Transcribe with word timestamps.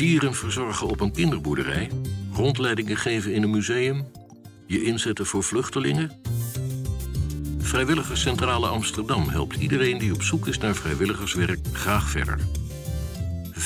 Dieren 0.00 0.34
verzorgen 0.34 0.86
op 0.86 1.00
een 1.00 1.12
kinderboerderij? 1.12 1.90
Rondleidingen 2.32 2.96
geven 2.96 3.32
in 3.32 3.42
een 3.42 3.50
museum? 3.50 4.06
Je 4.66 4.82
inzetten 4.82 5.26
voor 5.26 5.42
vluchtelingen? 5.42 6.20
Vrijwilligerscentrale 7.58 8.66
Amsterdam 8.66 9.28
helpt 9.28 9.56
iedereen 9.56 9.98
die 9.98 10.14
op 10.14 10.22
zoek 10.22 10.46
is 10.46 10.58
naar 10.58 10.74
vrijwilligerswerk 10.74 11.58
graag 11.72 12.08
verder. 12.08 12.38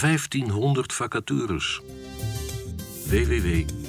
1500 0.00 0.92
vacatures. 0.92 1.80
www.vca.nu 3.06 3.84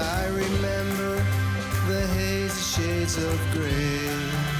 I 0.00 0.26
remember 0.28 1.16
the 1.88 2.06
hazy 2.14 2.62
shades 2.62 3.16
of 3.16 3.38
gray. 3.52 4.57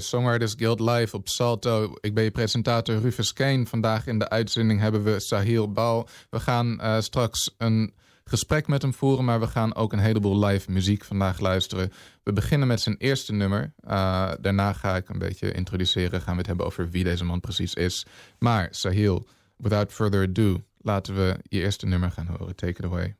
Songwriters 0.00 0.54
Guild 0.56 0.80
Live 0.80 1.16
op 1.16 1.28
Salto. 1.28 1.94
Ik 2.00 2.14
ben 2.14 2.24
je 2.24 2.30
presentator 2.30 2.98
Rufus 2.98 3.32
Kane. 3.32 3.66
Vandaag 3.66 4.06
in 4.06 4.18
de 4.18 4.28
uitzending 4.28 4.80
hebben 4.80 5.04
we 5.04 5.20
Sahil 5.20 5.72
Bal. 5.72 6.08
We 6.30 6.40
gaan 6.40 6.80
eh, 6.80 7.00
straks 7.00 7.54
een 7.58 7.94
gesprek 8.24 8.66
met 8.66 8.82
hem 8.82 8.94
voeren, 8.94 9.24
maar 9.24 9.40
we 9.40 9.46
gaan 9.46 9.74
ook 9.74 9.92
een 9.92 9.98
heleboel 9.98 10.44
live 10.44 10.70
muziek 10.70 11.04
vandaag 11.04 11.40
luisteren. 11.40 11.92
We 12.22 12.32
beginnen 12.32 12.68
met 12.68 12.80
zijn 12.80 12.96
eerste 12.96 13.32
nummer. 13.32 13.72
Eh, 13.76 14.32
daarna 14.40 14.72
ga 14.72 14.96
ik 14.96 15.08
een 15.08 15.18
beetje 15.18 15.52
introduceren. 15.52 16.20
Gaan 16.20 16.32
we 16.32 16.38
het 16.38 16.46
hebben 16.46 16.66
over 16.66 16.90
wie 16.90 17.04
deze 17.04 17.24
man 17.24 17.40
precies 17.40 17.74
is. 17.74 18.06
Maar 18.38 18.68
Sahil, 18.70 19.26
without 19.56 19.92
further 19.92 20.22
ado, 20.22 20.62
laten 20.78 21.14
we 21.14 21.38
je 21.42 21.60
eerste 21.60 21.86
nummer 21.86 22.10
gaan 22.10 22.26
horen. 22.26 22.56
Take 22.56 22.78
it 22.78 22.84
away. 22.84 23.16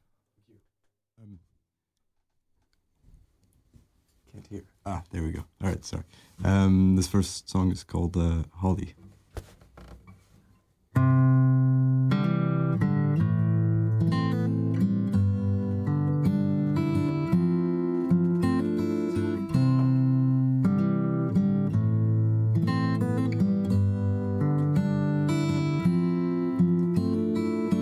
Hear. 4.49 4.63
Ah, 4.85 5.01
there 5.11 5.23
we 5.23 5.33
go. 5.33 5.45
All 5.61 5.69
right, 5.69 5.85
sorry. 5.85 6.05
Um, 6.43 6.97
this 6.97 7.07
first 7.07 7.49
song 7.49 7.71
is 7.71 7.85
called 7.85 8.17
uh, 8.17 8.43
Holly. 8.57 8.95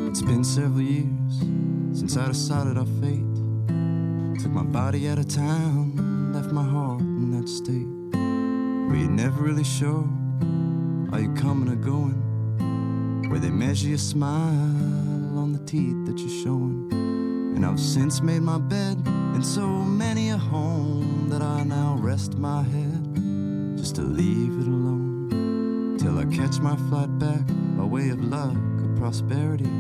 It's 0.08 0.20
been 0.20 0.44
several 0.44 0.82
years 0.82 1.08
since 1.98 2.16
I 2.16 2.28
decided 2.28 2.76
our 2.76 2.84
fate. 3.00 3.24
Took 4.42 4.52
my 4.52 4.62
body 4.62 5.08
out 5.08 5.19
of 5.19 5.28
town, 5.28 6.32
left 6.32 6.52
my 6.52 6.64
heart 6.64 7.00
in 7.00 7.30
that 7.40 7.48
state. 7.48 7.91
Never 9.22 9.42
really 9.42 9.62
sure, 9.62 10.04
are 11.12 11.20
you 11.20 11.32
coming 11.34 11.69
or 11.69 11.76
going? 11.76 13.30
Where 13.30 13.38
they 13.38 13.50
measure 13.50 13.86
your 13.86 13.98
smile 13.98 15.38
on 15.38 15.52
the 15.52 15.64
teeth 15.64 16.06
that 16.06 16.19
you're 16.19 16.42
showing. 16.42 16.88
And 17.54 17.64
I've 17.64 17.78
since 17.78 18.20
made 18.20 18.42
my 18.42 18.58
bed 18.58 19.00
in 19.06 19.44
so 19.44 19.69
many 19.69 20.30
a 20.30 20.36
home 20.36 21.28
that 21.28 21.40
I 21.40 21.62
now 21.62 21.98
rest 22.00 22.36
my 22.36 22.64
head 22.64 23.14
just 23.76 23.94
to 23.94 24.02
leave 24.02 24.58
it 24.58 24.66
alone. 24.66 25.98
Till 26.00 26.18
I 26.18 26.25
catch 26.25 26.58
my 26.58 26.75
flight 26.90 27.16
back 27.20 27.46
by 27.76 27.84
way 27.84 28.08
of 28.08 28.25
luck 28.25 28.56
or 28.56 28.92
prosperity. 28.96 29.70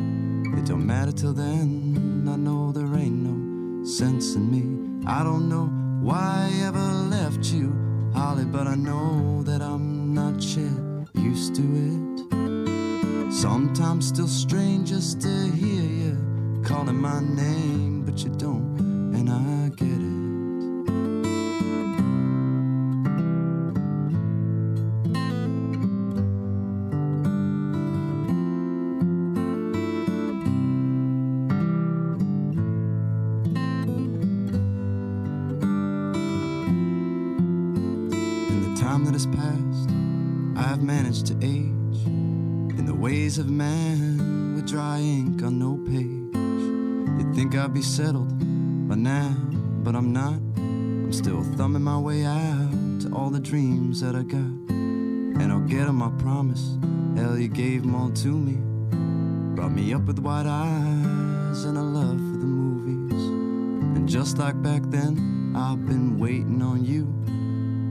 It 0.56 0.66
don't 0.66 0.86
matter 0.86 1.10
till 1.10 1.32
then, 1.32 2.28
I 2.32 2.36
know 2.36 2.70
there 2.70 2.94
ain't 2.94 3.24
no 3.26 3.84
sense 3.84 4.36
in 4.36 4.48
me. 4.52 5.02
I 5.04 5.24
don't 5.24 5.48
know 5.48 5.66
why 6.00 6.48
I 6.48 6.64
ever 6.64 6.78
left 6.78 7.46
you, 7.46 7.81
Holly, 8.14 8.44
but 8.44 8.66
I 8.66 8.74
know 8.74 9.42
that 9.44 9.62
I'm 9.62 10.14
not 10.14 10.42
yet 10.42 10.70
used 11.14 11.54
to 11.56 11.62
it. 11.62 13.32
Sometimes 13.32 14.08
still 14.08 14.28
strange 14.28 14.90
just 14.90 15.20
to 15.22 15.28
hear 15.28 15.82
you 15.82 16.62
calling 16.64 17.00
my 17.00 17.20
name, 17.20 18.04
but 18.04 18.22
you 18.22 18.30
don't, 18.30 18.91
just 64.22 64.38
like 64.38 64.62
back 64.62 64.82
then, 64.84 65.52
I've 65.56 65.84
been 65.84 66.16
waiting 66.16 66.62
on 66.62 66.84
you. 66.84 67.06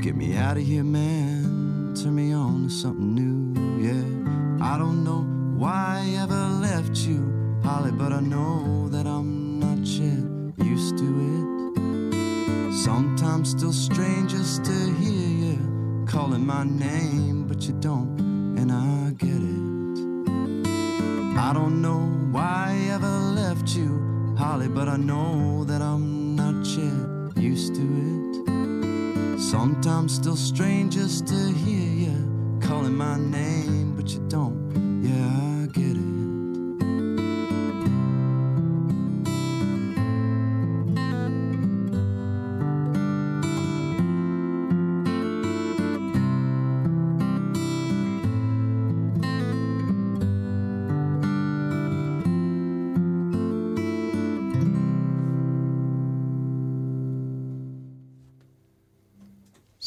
Get 0.02 0.16
me 0.16 0.38
out 0.38 0.56
of 0.56 0.64
here, 0.64 0.82
man. 0.82 1.94
Turn 1.94 2.16
me 2.16 2.32
on 2.32 2.64
to 2.64 2.70
something 2.70 3.14
new, 3.14 3.42
yeah. 3.86 4.64
I 4.66 4.78
don't 4.78 5.04
know 5.04 5.24
why 5.60 6.06
I 6.06 6.22
ever 6.24 6.42
left 6.68 6.96
you, 7.06 7.60
Holly, 7.66 7.92
but 7.92 8.14
I 8.14 8.22
know 8.22 8.88
that 8.88 9.06
I'm 9.06 9.60
not 9.60 9.80
yet 9.80 10.24
used 10.66 10.98
to 11.00 11.10
it. 11.34 12.74
Sometimes 12.76 13.50
still 13.50 13.74
strange 13.74 14.32
just 14.32 14.64
to 14.64 14.78
hear 15.02 15.28
you 15.44 16.06
calling 16.08 16.46
my 16.46 16.64
name, 16.64 17.46
but 17.46 17.62
you 17.68 17.74
don't, 17.82 18.18
and 18.58 18.72
I 18.72 19.12
get 19.18 19.42
it. 19.54 21.38
I 21.38 21.52
don't 21.52 21.82
know 21.82 22.00
why 22.32 22.68
I 22.70 22.94
ever 22.94 23.18
left 23.42 23.76
you, 23.76 24.36
Holly, 24.38 24.70
but 24.70 24.88
I 24.88 24.96
know 24.96 25.66
that 25.66 25.82
I'm 25.82 26.11
not 26.42 26.66
yet 26.66 27.38
used 27.38 27.76
to 27.76 27.82
it. 27.82 29.40
Sometimes 29.40 30.16
still 30.16 30.36
strange 30.36 30.96
just 30.96 31.28
to 31.28 31.40
hear 31.64 31.90
you 32.06 32.60
calling 32.62 32.96
my 32.96 33.18
name, 33.20 33.96
but 33.96 34.10
you 34.14 34.22
don't. 34.28 34.60
Yeah, 35.04 35.64
I 35.64 35.68
get 35.68 35.98
it. 35.98 36.11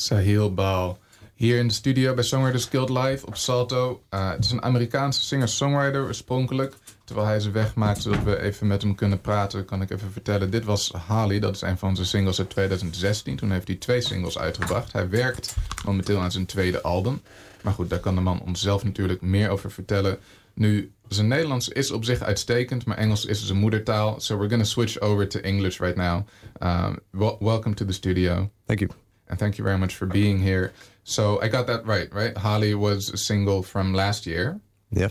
Sahil 0.05 0.55
Baal. 0.55 0.99
Hier 1.35 1.59
in 1.59 1.69
de 1.69 1.75
studio 1.75 2.15
bij 2.15 2.25
Songwriters 2.25 2.65
Guild 2.65 2.89
Live 2.89 3.27
op 3.27 3.37
Salto. 3.37 4.03
Uh, 4.11 4.31
het 4.31 4.45
is 4.45 4.51
een 4.51 4.63
Amerikaanse 4.63 5.23
singer-songwriter 5.23 6.03
oorspronkelijk. 6.03 6.75
Terwijl 7.05 7.27
hij 7.27 7.41
zijn 7.41 7.53
weg 7.53 7.75
maakt, 7.75 8.03
zodat 8.03 8.23
we 8.23 8.41
even 8.41 8.67
met 8.67 8.83
hem 8.83 8.95
kunnen 8.95 9.21
praten, 9.21 9.65
kan 9.65 9.83
ik 9.83 9.91
even 9.91 10.13
vertellen. 10.13 10.51
Dit 10.51 10.65
was 10.65 10.93
Holly, 11.09 11.39
dat 11.39 11.55
is 11.55 11.61
een 11.61 11.79
van 11.79 11.95
zijn 11.95 12.07
singles 12.07 12.39
uit 12.39 12.51
2016. 12.51 13.37
Toen 13.37 13.51
heeft 13.51 13.69
hij 13.69 13.77
twee 13.77 14.01
singles 14.01 14.39
uitgebracht. 14.39 14.93
Hij 14.93 15.09
werkt 15.09 15.57
momenteel 15.85 16.21
aan 16.21 16.33
zijn 16.33 16.47
tweede 16.47 16.83
album. 16.83 17.23
Maar 17.63 17.73
goed, 17.73 17.91
daar 17.91 18.01
kan 18.01 18.15
de 18.15 18.21
man 18.21 18.41
ons 18.41 18.61
zelf 18.61 18.85
natuurlijk 18.85 19.21
meer 19.21 19.49
over 19.49 19.71
vertellen. 19.71 20.19
Nu, 20.55 20.93
zijn 21.09 21.29
Nederlands 21.29 21.69
is 21.69 21.91
op 21.91 22.05
zich 22.05 22.21
uitstekend, 22.21 22.85
maar 22.85 22.97
Engels 22.97 23.25
is 23.25 23.47
zijn 23.47 23.59
moedertaal. 23.59 24.21
So 24.21 24.37
we're 24.37 24.51
gonna 24.51 24.65
switch 24.65 25.01
over 25.01 25.29
to 25.29 25.41
English 25.41 25.79
right 25.79 25.97
now. 25.97 26.27
Um, 26.63 26.99
wel- 27.11 27.37
welcome 27.41 27.75
to 27.75 27.85
the 27.85 27.93
studio. 27.93 28.51
Thank 28.67 28.79
you. 28.79 29.04
And 29.29 29.39
thank 29.39 29.59
you 29.59 29.65
very 29.65 29.79
much 29.79 29.95
for 29.97 30.07
being 30.07 30.39
here. 30.41 30.73
So 31.05 31.41
I 31.43 31.49
got 31.49 31.67
that 31.67 31.85
right, 31.87 32.13
right? 32.15 32.37
Holly 32.37 32.75
was 32.75 33.11
a 33.11 33.17
single 33.17 33.63
from 33.63 33.93
last 33.95 34.27
year, 34.27 34.61
Yeah. 34.91 35.11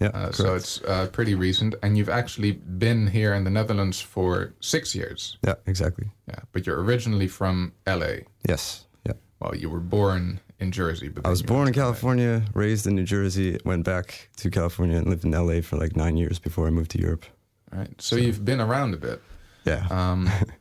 Yeah. 0.00 0.08
uh, 0.08 0.32
so 0.32 0.54
it's 0.54 0.80
uh, 0.82 1.08
pretty 1.12 1.34
recent, 1.34 1.74
and 1.82 1.96
you've 1.98 2.08
actually 2.08 2.52
been 2.52 3.06
here 3.06 3.34
in 3.34 3.44
the 3.44 3.50
Netherlands 3.50 4.00
for 4.00 4.54
six 4.60 4.94
years. 4.94 5.36
yeah, 5.46 5.54
exactly. 5.66 6.10
Yeah, 6.28 6.40
but 6.52 6.66
you're 6.66 6.82
originally 6.82 7.28
from 7.28 7.72
LA. 7.86 8.24
Yes. 8.48 8.86
Yeah. 9.06 9.12
Well, 9.40 9.54
you 9.54 9.68
were 9.68 9.80
born 9.80 10.40
in 10.58 10.72
Jersey, 10.72 11.08
but 11.08 11.26
I 11.26 11.30
was 11.30 11.42
born 11.42 11.68
in 11.68 11.74
to 11.74 11.80
LA. 11.80 11.84
California, 11.86 12.42
raised 12.54 12.86
in 12.86 12.94
New 12.94 13.04
Jersey, 13.04 13.58
went 13.64 13.84
back 13.84 14.28
to 14.36 14.50
California 14.50 14.96
and 14.96 15.06
lived 15.06 15.24
in 15.24 15.32
LA 15.32 15.60
for 15.62 15.76
like 15.76 15.96
nine 15.96 16.16
years 16.16 16.38
before 16.38 16.66
I 16.66 16.70
moved 16.70 16.90
to 16.92 16.98
Europe. 16.98 17.24
Right. 17.72 17.90
So 18.00 18.16
you've 18.16 18.44
been 18.44 18.60
around 18.60 18.94
a 18.94 18.98
bit. 18.98 19.20
Yeah. 19.64 19.86
Um, 19.90 20.28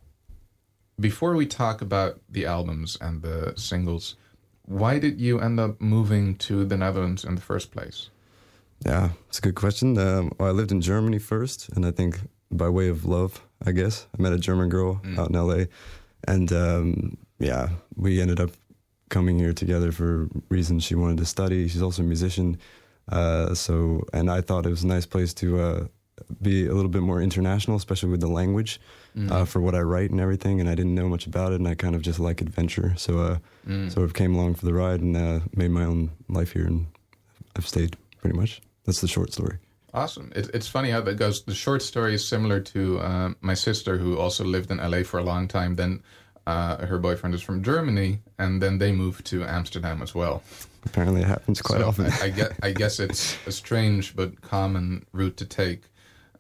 before 1.00 1.36
we 1.36 1.46
talk 1.46 1.82
about 1.82 2.20
the 2.30 2.46
albums 2.46 2.98
and 3.02 3.22
the 3.22 3.54
singles, 3.56 4.16
why 4.66 5.00
did 5.00 5.20
you 5.20 5.40
end 5.40 5.60
up 5.60 5.80
moving 5.82 6.36
to 6.36 6.66
the 6.66 6.78
Netherlands 6.78 7.24
in 7.24 7.36
the 7.36 7.42
first 7.42 7.72
place? 7.72 8.10
Yeah, 8.86 9.10
it's 9.28 9.40
a 9.40 9.42
good 9.42 9.56
question. 9.56 9.98
Um, 9.98 10.32
well, 10.40 10.50
I 10.50 10.52
lived 10.52 10.72
in 10.72 10.82
Germany 10.82 11.20
first, 11.20 11.70
and 11.76 11.86
I 11.86 11.92
think 11.92 12.20
by 12.52 12.70
way 12.70 12.88
of 12.90 13.06
love, 13.06 13.42
I 13.66 13.72
guess, 13.72 14.08
I 14.18 14.22
met 14.22 14.34
a 14.34 14.38
German 14.38 14.70
girl 14.70 15.02
Mm. 15.04 15.18
out 15.20 15.30
in 15.30 15.36
LA, 15.36 15.66
and 16.28 16.52
um, 16.54 17.18
yeah, 17.40 17.70
we 17.96 18.22
ended 18.22 18.40
up 18.40 18.52
coming 19.10 19.40
here 19.40 19.54
together 19.54 19.92
for 19.92 20.30
reasons 20.50 20.84
she 20.84 20.96
wanted 20.96 21.18
to 21.18 21.26
study. 21.26 21.68
She's 21.68 21.82
also 21.82 22.04
a 22.04 22.06
musician, 22.06 22.58
uh, 23.12 23.54
so 23.56 24.04
and 24.14 24.30
I 24.30 24.42
thought 24.42 24.66
it 24.66 24.70
was 24.70 24.84
a 24.84 24.88
nice 24.88 25.06
place 25.06 25.34
to 25.36 25.60
uh, 25.60 25.88
be 26.42 26.66
a 26.68 26.74
little 26.74 26.90
bit 26.90 27.02
more 27.02 27.22
international, 27.22 27.78
especially 27.78 28.10
with 28.10 28.22
the 28.22 28.28
language 28.28 28.80
Mm. 29.18 29.32
uh, 29.32 29.44
for 29.46 29.60
what 29.60 29.74
I 29.74 29.80
write 29.82 30.12
and 30.12 30.20
everything. 30.22 30.60
And 30.60 30.70
I 30.70 30.76
didn't 30.76 30.94
know 30.94 31.10
much 31.10 31.26
about 31.26 31.52
it, 31.52 31.56
and 31.56 31.68
I 31.68 31.74
kind 31.74 31.96
of 31.96 32.04
just 32.04 32.20
like 32.20 32.42
adventure, 32.42 32.94
so 32.98 33.18
uh, 33.20 33.38
Mm. 33.68 33.92
sort 33.92 34.06
of 34.06 34.14
came 34.14 34.36
along 34.36 34.54
for 34.56 34.66
the 34.66 34.74
ride 34.74 35.02
and 35.02 35.18
uh, 35.18 35.40
made 35.56 35.72
my 35.72 35.84
own 35.84 36.12
life 36.28 36.52
here, 36.54 36.66
and 36.68 36.86
I've 37.56 37.68
stayed 37.68 37.98
pretty 38.22 38.38
much. 38.38 38.62
That's 38.86 39.02
the 39.02 39.08
short 39.08 39.34
story. 39.34 39.58
Awesome. 39.94 40.32
It, 40.36 40.50
it's 40.54 40.68
funny 40.68 40.92
how 40.92 41.02
that 41.02 41.16
goes. 41.18 41.42
The 41.44 41.56
short 41.56 41.82
story 41.82 42.14
is 42.14 42.28
similar 42.28 42.60
to 42.60 43.00
uh, 43.00 43.30
my 43.42 43.56
sister, 43.56 43.98
who 43.98 44.18
also 44.20 44.44
lived 44.44 44.70
in 44.70 44.78
LA 44.78 45.02
for 45.04 45.18
a 45.20 45.24
long 45.24 45.48
time. 45.48 45.76
Then 45.76 46.04
uh, 46.46 46.86
her 46.86 47.00
boyfriend 47.00 47.34
is 47.34 47.42
from 47.42 47.64
Germany, 47.64 48.20
and 48.38 48.62
then 48.62 48.78
they 48.78 48.92
moved 48.92 49.26
to 49.28 49.44
Amsterdam 49.44 50.04
as 50.04 50.14
well. 50.14 50.44
Apparently, 50.86 51.22
it 51.22 51.28
happens 51.28 51.62
quite 51.64 51.82
so 51.82 51.88
often. 51.88 52.06
I, 52.06 52.26
I, 52.26 52.30
get, 52.30 52.52
I 52.62 52.72
guess 52.72 53.00
it's 53.00 53.36
a 53.48 53.52
strange 53.52 54.16
but 54.16 54.42
common 54.42 55.06
route 55.12 55.38
to 55.38 55.46
take. 55.46 55.82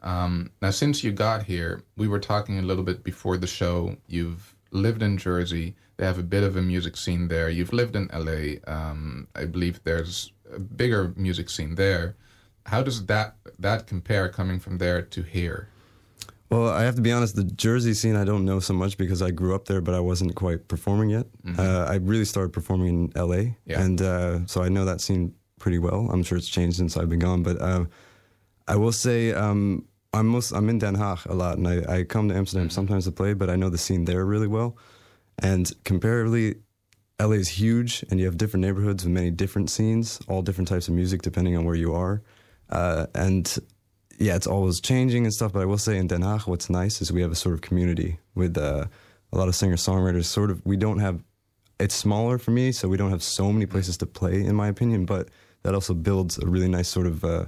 Um, 0.02 0.52
now, 0.62 0.72
since 0.72 1.04
you 1.04 1.12
got 1.12 1.44
here, 1.44 1.84
we 1.98 2.08
were 2.08 2.20
talking 2.20 2.58
a 2.60 2.62
little 2.62 2.84
bit 2.84 3.04
before 3.04 3.38
the 3.38 3.48
show. 3.48 3.96
You've 4.08 4.56
lived 4.72 5.02
in 5.04 5.18
Jersey. 5.18 5.76
They 5.98 6.06
have 6.06 6.20
a 6.20 6.24
bit 6.24 6.44
of 6.44 6.56
a 6.56 6.62
music 6.62 6.96
scene 6.96 7.28
there. 7.28 7.50
You've 7.50 7.74
lived 7.74 7.96
in 7.96 8.10
LA. 8.14 8.60
Um, 8.74 9.28
I 9.36 9.46
believe 9.46 9.84
there's 9.84 10.32
a 10.54 10.60
bigger 10.60 11.14
music 11.18 11.50
scene 11.50 11.76
there. 11.76 12.16
How 12.66 12.82
does 12.84 13.06
that 13.08 13.36
that 13.60 13.88
compare 13.88 14.30
coming 14.30 14.60
from 14.60 14.78
there 14.78 15.02
to 15.02 15.22
here? 15.24 15.68
well, 16.52 16.70
I 16.70 16.84
have 16.84 16.96
to 16.96 17.02
be 17.02 17.12
honest. 17.12 17.36
The 17.36 17.44
Jersey 17.44 17.94
scene 17.94 18.16
I 18.16 18.24
don't 18.24 18.44
know 18.46 18.60
so 18.60 18.74
much 18.74 18.98
because 18.98 19.22
I 19.22 19.30
grew 19.32 19.54
up 19.54 19.66
there, 19.66 19.82
but 19.82 19.94
I 19.94 20.00
wasn't 20.00 20.34
quite 20.36 20.68
performing 20.68 21.10
yet. 21.12 21.28
Uh, 21.58 21.86
I 21.90 21.96
really 21.96 22.26
started 22.26 22.54
performing 22.54 22.88
in 22.88 23.12
LA, 23.16 23.36
Mm-hmm. 23.36 23.54
Yeah. 23.72 23.82
and 23.82 24.02
uh, 24.02 24.46
so 24.48 24.64
I 24.64 24.70
know 24.70 24.86
that 24.86 25.02
scene 25.02 25.34
pretty 25.60 25.78
well. 25.80 26.10
I'm 26.12 26.24
sure 26.24 26.38
it's 26.38 26.48
changed 26.50 26.78
since 26.78 26.96
I've 26.98 27.10
been 27.10 27.20
gone, 27.20 27.44
but 27.44 27.60
uh, 27.62 27.86
I 28.68 28.78
will 28.78 28.92
say 28.94 29.32
um, 29.34 29.86
I'm 30.14 30.28
most 30.28 30.52
I'm 30.52 30.70
in 30.70 30.80
Den 30.80 30.96
Haag 30.96 31.26
a 31.30 31.34
lot, 31.34 31.58
and 31.58 31.68
I, 31.68 32.00
I 32.00 32.04
come 32.04 32.30
to 32.30 32.36
Amsterdam 32.36 32.68
Mm-hmm. 32.68 32.74
sometimes 32.74 33.06
to 33.06 33.12
play, 33.12 33.34
but 33.34 33.50
I 33.50 33.56
know 33.56 33.70
the 33.70 33.78
scene 33.78 34.06
there 34.06 34.26
really 34.26 34.48
well. 34.48 34.76
And 35.42 35.72
comparatively, 35.86 36.56
LA 37.20 37.34
is 37.34 37.48
huge, 37.48 38.04
and 38.10 38.20
you 38.20 38.26
have 38.26 38.38
different 38.38 38.62
neighborhoods 38.66 39.04
with 39.04 39.14
many 39.14 39.32
different 39.32 39.70
scenes, 39.70 40.20
all 40.28 40.42
different 40.42 40.68
types 40.68 40.88
of 40.88 40.94
music 40.94 41.22
depending 41.22 41.56
on 41.56 41.66
where 41.66 41.76
you 41.76 41.94
are. 41.94 42.22
Uh, 42.70 43.06
and 43.14 43.58
yeah, 44.20 44.36
it's 44.36 44.48
always 44.48 44.82
changing 44.82 45.26
and 45.26 45.34
stuff. 45.34 45.54
But 45.54 45.62
I 45.62 45.66
will 45.66 45.78
say 45.78 45.98
in 45.98 46.08
Den 46.08 46.22
Haag, 46.22 46.48
what's 46.48 46.70
nice 46.70 47.02
is 47.02 47.12
we 47.12 47.22
have 47.22 47.32
a 47.32 47.36
sort 47.36 47.54
of 47.56 47.62
community 47.62 48.20
with 48.36 48.58
uh, 48.58 48.86
a 49.32 49.38
lot 49.38 49.48
of 49.48 49.56
singer 49.56 49.76
songwriters. 49.76 50.26
Sort 50.26 50.50
of, 50.52 50.66
we 50.66 50.76
don't 50.76 51.00
have. 51.00 51.24
It's 51.80 51.96
smaller 51.96 52.38
for 52.38 52.52
me, 52.52 52.74
so 52.74 52.90
we 52.90 52.98
don't 52.98 53.12
have 53.12 53.24
so 53.24 53.54
many 53.54 53.66
places 53.66 53.96
to 53.98 54.06
play, 54.06 54.44
in 54.44 54.56
my 54.56 54.68
opinion. 54.68 55.06
But 55.06 55.30
that 55.64 55.74
also 55.74 55.94
builds 55.94 56.38
a 56.38 56.46
really 56.46 56.68
nice 56.68 56.90
sort 56.90 57.08
of 57.08 57.24
uh, 57.24 57.46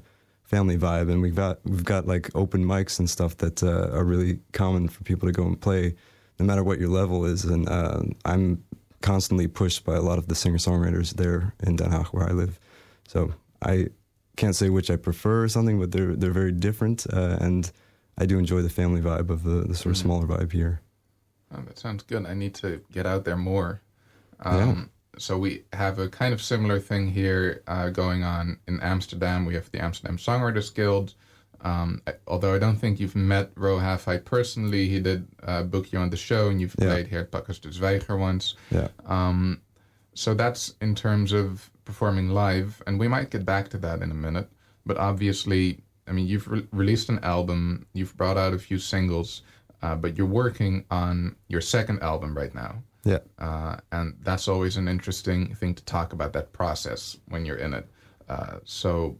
family 0.51 0.77
vibe, 0.77 1.09
and 1.09 1.21
we've 1.21 1.33
got 1.43 1.59
we've 1.63 1.85
got 1.85 2.05
like 2.05 2.29
open 2.35 2.63
mics 2.63 2.99
and 2.99 3.09
stuff 3.09 3.37
that 3.37 3.63
uh, 3.63 3.89
are 3.97 4.03
really 4.03 4.39
common 4.51 4.89
for 4.89 5.01
people 5.03 5.27
to 5.27 5.33
go 5.33 5.45
and 5.45 5.59
play, 5.59 5.95
no 6.39 6.45
matter 6.45 6.63
what 6.63 6.77
your 6.77 6.89
level 6.89 7.25
is. 7.25 7.45
And 7.45 7.67
uh, 7.69 8.01
I'm 8.25 8.63
constantly 9.01 9.47
pushed 9.47 9.85
by 9.85 9.95
a 9.95 10.01
lot 10.01 10.17
of 10.19 10.27
the 10.27 10.35
singer 10.35 10.57
songwriters 10.57 11.15
there 11.15 11.55
in 11.63 11.77
Den 11.77 11.89
Haag 11.91 12.07
where 12.07 12.27
I 12.29 12.33
live. 12.33 12.59
So 13.07 13.33
I 13.61 13.87
can't 14.35 14.55
say 14.55 14.69
which 14.69 14.91
I 14.91 14.97
prefer 14.97 15.43
or 15.45 15.47
something, 15.49 15.79
but 15.79 15.91
they're 15.91 16.15
they're 16.15 16.33
very 16.43 16.51
different, 16.51 17.07
uh, 17.11 17.37
and 17.39 17.71
I 18.17 18.25
do 18.25 18.37
enjoy 18.37 18.61
the 18.61 18.69
family 18.69 19.01
vibe 19.01 19.29
of 19.29 19.43
the, 19.43 19.61
the 19.69 19.75
sort 19.75 19.95
of 19.95 19.99
Mhm. 19.99 20.03
smaller 20.03 20.27
vibe 20.27 20.51
here. 20.51 20.81
Oh, 21.53 21.61
that 21.65 21.79
sounds 21.79 22.03
good. 22.03 22.25
I 22.25 22.33
need 22.33 22.53
to 22.55 22.81
get 22.91 23.05
out 23.05 23.23
there 23.23 23.37
more. 23.37 23.81
Yeah. 24.45 24.83
So 25.21 25.37
we 25.37 25.63
have 25.73 25.99
a 25.99 26.09
kind 26.09 26.33
of 26.33 26.41
similar 26.41 26.79
thing 26.79 27.07
here 27.11 27.61
uh, 27.67 27.89
going 27.89 28.23
on 28.23 28.57
in 28.67 28.79
Amsterdam. 28.81 29.45
We 29.45 29.53
have 29.53 29.69
the 29.71 29.79
Amsterdam 29.81 30.17
Songwriters 30.17 30.73
Guild. 30.73 31.13
Um, 31.61 32.01
I- 32.07 32.15
although 32.27 32.55
I 32.55 32.59
don't 32.59 32.77
think 32.77 32.99
you've 32.99 33.15
met 33.15 33.51
Ro 33.55 33.77
Hafai 33.77 34.25
personally, 34.25 34.87
he 34.89 34.99
did 34.99 35.27
uh, 35.43 35.61
book 35.61 35.91
you 35.93 35.99
on 35.99 36.09
the 36.09 36.17
show, 36.17 36.49
and 36.49 36.59
you've 36.59 36.75
Yeah. 36.79 36.87
played 36.87 37.07
here 37.07 37.19
at 37.19 37.31
Pakhuis 37.31 37.61
de 37.61 37.69
Zwijger 37.69 38.17
once. 38.19 38.55
Yeah. 38.71 38.87
Um, 39.05 39.61
So 40.13 40.33
that's 40.33 40.73
in 40.81 40.93
terms 40.93 41.31
of 41.31 41.69
performing 41.85 42.29
live, 42.31 42.81
and 42.85 42.99
we 42.99 43.07
might 43.07 43.29
get 43.29 43.45
back 43.45 43.69
to 43.69 43.77
that 43.77 44.01
in 44.01 44.11
a 44.11 44.13
minute. 44.27 44.49
But 44.85 44.97
obviously, 44.97 45.83
I 46.05 46.11
mean, 46.11 46.27
you've 46.27 46.47
re- 46.49 46.67
released 46.73 47.07
an 47.09 47.19
album, 47.23 47.85
you've 47.93 48.17
brought 48.17 48.37
out 48.37 48.53
a 48.53 48.59
few 48.59 48.77
singles, 48.77 49.41
uh, 49.81 49.95
but 49.95 50.17
you're 50.17 50.27
working 50.43 50.83
on 50.91 51.35
your 51.47 51.61
second 51.61 52.01
album 52.03 52.35
right 52.35 52.53
now. 52.53 52.83
Yeah. 53.03 53.19
Uh, 53.39 53.77
and 53.91 54.15
that's 54.21 54.47
always 54.47 54.77
an 54.77 54.87
interesting 54.87 55.55
thing 55.55 55.73
to 55.75 55.83
talk 55.85 56.13
about 56.13 56.33
that 56.33 56.53
process 56.53 57.17
when 57.27 57.45
you're 57.45 57.57
in 57.57 57.73
it. 57.73 57.87
Uh, 58.29 58.59
so, 58.63 59.17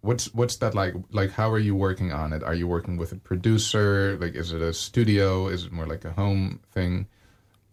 what's 0.00 0.32
what's 0.34 0.56
that 0.56 0.74
like? 0.74 0.94
Like, 1.10 1.30
how 1.30 1.50
are 1.50 1.58
you 1.58 1.74
working 1.74 2.12
on 2.12 2.32
it? 2.32 2.42
Are 2.42 2.54
you 2.54 2.66
working 2.66 2.96
with 2.96 3.12
a 3.12 3.16
producer? 3.16 4.16
Like, 4.20 4.34
is 4.34 4.52
it 4.52 4.62
a 4.62 4.72
studio? 4.72 5.48
Is 5.48 5.66
it 5.66 5.72
more 5.72 5.86
like 5.86 6.04
a 6.04 6.12
home 6.12 6.60
thing? 6.72 7.06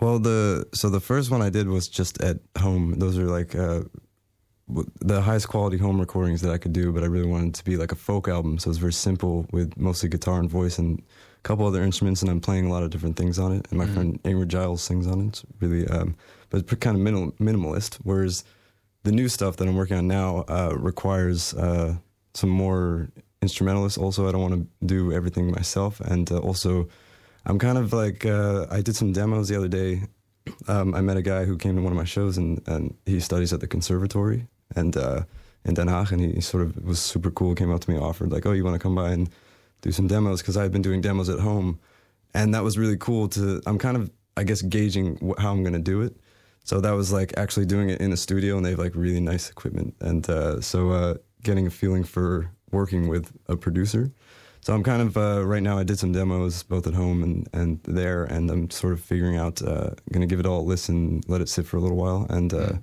Well, 0.02 0.20
the 0.20 0.68
so 0.74 0.90
the 0.90 1.00
first 1.00 1.32
one 1.32 1.42
I 1.42 1.50
did 1.50 1.68
was 1.68 1.88
just 1.88 2.22
at 2.22 2.40
home. 2.58 3.00
Those 3.00 3.18
are 3.18 3.26
like 3.26 3.56
uh, 3.56 3.84
the 5.00 5.22
highest 5.22 5.48
quality 5.48 5.78
home 5.78 6.00
recordings 6.00 6.42
that 6.42 6.52
I 6.52 6.58
could 6.58 6.74
do, 6.74 6.92
but 6.92 7.04
I 7.04 7.08
really 7.08 7.28
wanted 7.28 7.50
it 7.50 7.54
to 7.56 7.64
be 7.64 7.78
like 7.78 7.92
a 7.92 7.96
folk 7.96 8.28
album. 8.28 8.58
So 8.60 8.70
it's 8.70 8.80
very 8.80 8.94
simple 8.94 9.46
with 9.52 9.78
mostly 9.78 10.10
guitar 10.10 10.40
and 10.40 10.50
voice 10.50 10.78
and 10.78 11.02
couple 11.46 11.66
other 11.66 11.84
instruments, 11.84 12.22
and 12.22 12.30
I'm 12.30 12.42
playing 12.42 12.66
a 12.66 12.72
lot 12.72 12.84
of 12.84 12.90
different 12.90 13.16
things 13.16 13.38
on 13.40 13.54
it. 13.54 13.68
And 13.70 13.78
my 13.78 13.86
friend 13.86 14.22
Ingrid 14.24 14.48
Giles 14.48 14.82
sings 14.82 15.08
on 15.08 15.22
it. 15.22 15.28
It's 15.28 15.46
really, 15.62 15.88
um, 15.88 16.16
but 16.50 16.62
it's 16.62 16.74
kind 16.76 16.98
of 16.98 17.02
minimal, 17.02 17.32
minimalist. 17.34 18.00
Whereas 18.04 18.44
the 19.04 19.12
new 19.12 19.30
stuff 19.30 19.56
that 19.58 19.68
I'm 19.68 19.76
working 19.76 19.96
on 19.96 20.08
now 20.08 20.44
uh, 20.50 20.74
requires 20.76 21.54
uh, 21.54 21.96
some 22.34 22.50
more 22.50 23.10
instrumentalists. 23.44 23.98
Also, 23.98 24.28
I 24.28 24.32
don't 24.32 24.42
want 24.42 24.56
to 24.56 24.86
do 24.86 25.14
everything 25.14 25.52
myself, 25.52 26.02
and 26.02 26.30
uh, 26.32 26.40
also 26.40 26.90
I'm 27.46 27.60
kind 27.60 27.78
of 27.78 27.94
like 27.94 28.26
uh, 28.26 28.66
I 28.72 28.82
did 28.82 28.96
some 28.96 29.14
demos 29.14 29.48
the 29.48 29.56
other 29.56 29.68
day. 29.68 30.02
Um, 30.68 30.96
I 30.96 31.02
met 31.02 31.18
a 31.18 31.22
guy 31.22 31.46
who 31.46 31.58
came 31.58 31.76
to 31.76 31.82
one 31.82 31.94
of 31.94 31.98
my 31.98 32.06
shows, 32.06 32.38
and, 32.38 32.62
and 32.68 32.96
he 33.06 33.20
studies 33.20 33.54
at 33.54 33.60
the 33.60 33.68
conservatory 33.68 34.48
and 34.76 34.98
uh, 34.98 35.24
in 35.64 35.76
Den 35.76 35.88
Haag, 35.88 36.12
and 36.12 36.22
he 36.22 36.42
sort 36.42 36.64
of 36.64 36.84
was 36.84 37.00
super 37.00 37.30
cool. 37.30 37.54
Came 37.54 37.72
up 37.72 37.82
to 37.82 37.92
me, 37.92 38.00
offered 38.00 38.32
like, 38.32 38.48
"Oh, 38.48 38.52
you 38.52 38.64
want 38.64 38.76
to 38.76 38.80
come 38.80 38.96
by 38.96 39.12
and 39.12 39.30
do 39.86 39.92
some 39.92 40.08
demos?" 40.08 40.42
Because 40.42 40.58
I 40.58 40.64
had 40.64 40.74
been 40.74 40.82
doing 40.82 41.00
demos 41.00 41.30
at 41.30 41.40
home, 41.40 41.80
and 42.34 42.54
that 42.54 42.64
was 42.64 42.78
really 42.78 42.98
cool. 42.98 43.30
To 43.30 43.62
I'm 43.66 43.78
kind 43.78 43.96
of 43.96 44.12
I 44.36 44.44
guess 44.44 44.62
gauging 44.62 45.34
how 45.38 45.52
I'm 45.52 45.64
going 45.64 45.74
to 45.74 45.80
do 45.80 46.02
it. 46.02 46.18
So 46.66 46.82
that 46.82 46.92
was 46.92 47.14
like 47.14 47.34
actually 47.38 47.68
doing 47.68 47.90
it 47.90 48.02
in 48.02 48.12
a 48.12 48.18
studio, 48.18 48.58
and 48.58 48.66
they 48.66 48.72
have 48.72 48.80
like 48.80 48.96
really 48.96 49.22
nice 49.22 49.50
equipment, 49.50 49.96
and 50.02 50.28
uh, 50.30 50.60
so 50.62 50.90
uh, 50.90 51.14
getting 51.44 51.68
a 51.68 51.70
feeling 51.70 52.04
for 52.04 52.52
working 52.72 53.08
with 53.08 53.32
a 53.48 53.56
producer. 53.56 54.12
So 54.62 54.74
I'm 54.74 54.82
kind 54.82 55.04
of 55.04 55.16
uh, 55.16 55.46
right 55.46 55.62
now. 55.62 55.78
I 55.78 55.84
did 55.84 56.00
some 56.00 56.12
demos 56.12 56.64
both 56.64 56.88
at 56.88 56.96
home 56.96 57.22
and, 57.22 57.48
and 57.54 57.80
there, 57.84 58.24
and 58.24 58.50
I'm 58.50 58.72
sort 58.72 58.94
of 58.94 59.00
figuring 59.00 59.38
out. 59.38 59.62
Uh, 59.62 59.92
going 60.12 60.22
to 60.22 60.28
give 60.28 60.40
it 60.40 60.48
all 60.48 60.62
a 60.62 60.68
listen, 60.68 61.22
let 61.28 61.40
it 61.40 61.50
sit 61.50 61.68
for 61.68 61.78
a 61.78 61.80
little 61.80 61.98
while, 61.98 62.26
and 62.32 62.52
uh, 62.52 62.74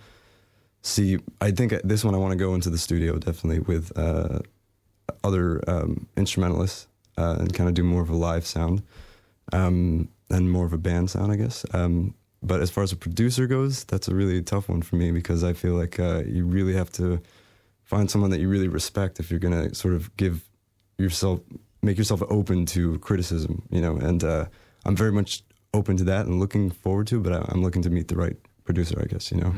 see. 0.82 1.18
I 1.40 1.50
think 1.50 1.74
this 1.82 2.04
one 2.04 2.14
I 2.14 2.18
want 2.18 2.30
to 2.30 2.38
go 2.38 2.54
into 2.54 2.70
the 2.70 2.78
studio 2.78 3.18
definitely 3.18 3.58
with 3.58 3.90
uh, 3.98 4.38
other 5.24 5.60
um, 5.68 6.06
instrumentalists 6.16 6.86
uh, 7.16 7.36
and 7.38 7.52
kind 7.54 7.68
of 7.68 7.74
do 7.74 7.82
more 7.82 8.02
of 8.02 8.10
a 8.10 8.16
live 8.16 8.46
sound 8.46 8.82
um, 9.52 10.08
and 10.30 10.50
more 10.50 10.64
of 10.64 10.72
a 10.72 10.78
band 10.78 11.10
sound, 11.10 11.32
I 11.32 11.36
guess. 11.36 11.64
Um, 11.72 12.14
but 12.42 12.60
as 12.60 12.70
far 12.70 12.82
as 12.82 12.92
a 12.92 12.96
producer 12.96 13.46
goes, 13.46 13.84
that's 13.84 14.08
a 14.08 14.14
really 14.14 14.42
tough 14.42 14.68
one 14.68 14.82
for 14.82 14.96
me 14.96 15.12
because 15.12 15.44
I 15.44 15.52
feel 15.52 15.74
like 15.74 16.00
uh, 16.00 16.22
you 16.26 16.44
really 16.44 16.74
have 16.74 16.90
to 16.92 17.20
find 17.84 18.10
someone 18.10 18.30
that 18.30 18.40
you 18.40 18.48
really 18.48 18.68
respect 18.68 19.20
if 19.20 19.30
you're 19.30 19.40
going 19.40 19.68
to 19.68 19.74
sort 19.74 19.94
of 19.94 20.14
give 20.16 20.48
yourself 20.98 21.40
make 21.82 21.98
yourself 21.98 22.22
open 22.28 22.64
to 22.64 22.98
criticism, 23.00 23.62
you 23.70 23.80
know. 23.80 23.96
And 23.96 24.22
uh, 24.22 24.46
I'm 24.84 24.96
very 24.96 25.12
much 25.12 25.42
open 25.74 25.96
to 25.96 26.04
that 26.04 26.26
and 26.26 26.38
looking 26.38 26.70
forward 26.70 27.06
to. 27.08 27.20
But 27.20 27.32
I, 27.32 27.44
I'm 27.48 27.62
looking 27.62 27.82
to 27.82 27.90
meet 27.90 28.08
the 28.08 28.16
right 28.16 28.36
producer, 28.64 29.00
I 29.00 29.06
guess, 29.06 29.30
you 29.30 29.38
know. 29.38 29.52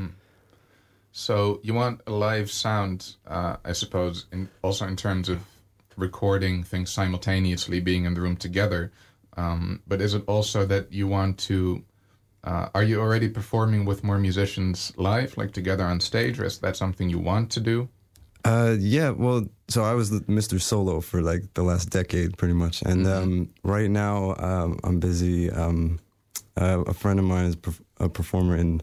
So 1.12 1.60
you 1.62 1.74
want 1.74 2.00
a 2.06 2.10
live 2.10 2.50
sound, 2.50 3.14
uh, 3.26 3.56
I 3.64 3.72
suppose, 3.72 4.26
in, 4.32 4.48
also 4.62 4.86
in 4.86 4.96
terms 4.96 5.28
of 5.28 5.38
recording 5.96 6.62
things 6.62 6.90
simultaneously, 6.90 7.80
being 7.80 8.04
in 8.04 8.14
the 8.14 8.20
room 8.20 8.36
together. 8.36 8.92
Um, 9.36 9.82
but 9.86 10.00
is 10.00 10.14
it 10.14 10.24
also 10.26 10.64
that 10.66 10.92
you 10.92 11.06
want 11.06 11.38
to? 11.40 11.84
Uh, 12.44 12.68
are 12.74 12.82
you 12.82 13.00
already 13.00 13.28
performing 13.28 13.84
with 13.86 14.04
more 14.04 14.18
musicians 14.18 14.92
live, 14.96 15.36
like 15.36 15.52
together 15.52 15.84
on 15.84 15.98
stage, 16.00 16.38
or 16.38 16.44
is 16.44 16.58
that 16.58 16.76
something 16.76 17.08
you 17.08 17.18
want 17.18 17.50
to 17.52 17.60
do? 17.60 17.88
Uh, 18.44 18.76
yeah, 18.78 19.08
well, 19.08 19.48
so 19.68 19.82
I 19.84 19.94
was 19.94 20.10
Mr. 20.10 20.60
Solo 20.60 21.00
for 21.00 21.22
like 21.22 21.54
the 21.54 21.62
last 21.62 21.88
decade, 21.88 22.36
pretty 22.36 22.52
much, 22.52 22.82
and 22.82 23.06
um, 23.06 23.48
right 23.62 23.90
now 23.90 24.34
um, 24.38 24.78
I'm 24.84 25.00
busy. 25.00 25.50
Um, 25.50 25.98
uh, 26.56 26.84
a 26.86 26.92
friend 26.92 27.18
of 27.18 27.24
mine 27.24 27.46
is 27.46 27.56
a 27.98 28.08
performer 28.08 28.56
in 28.56 28.82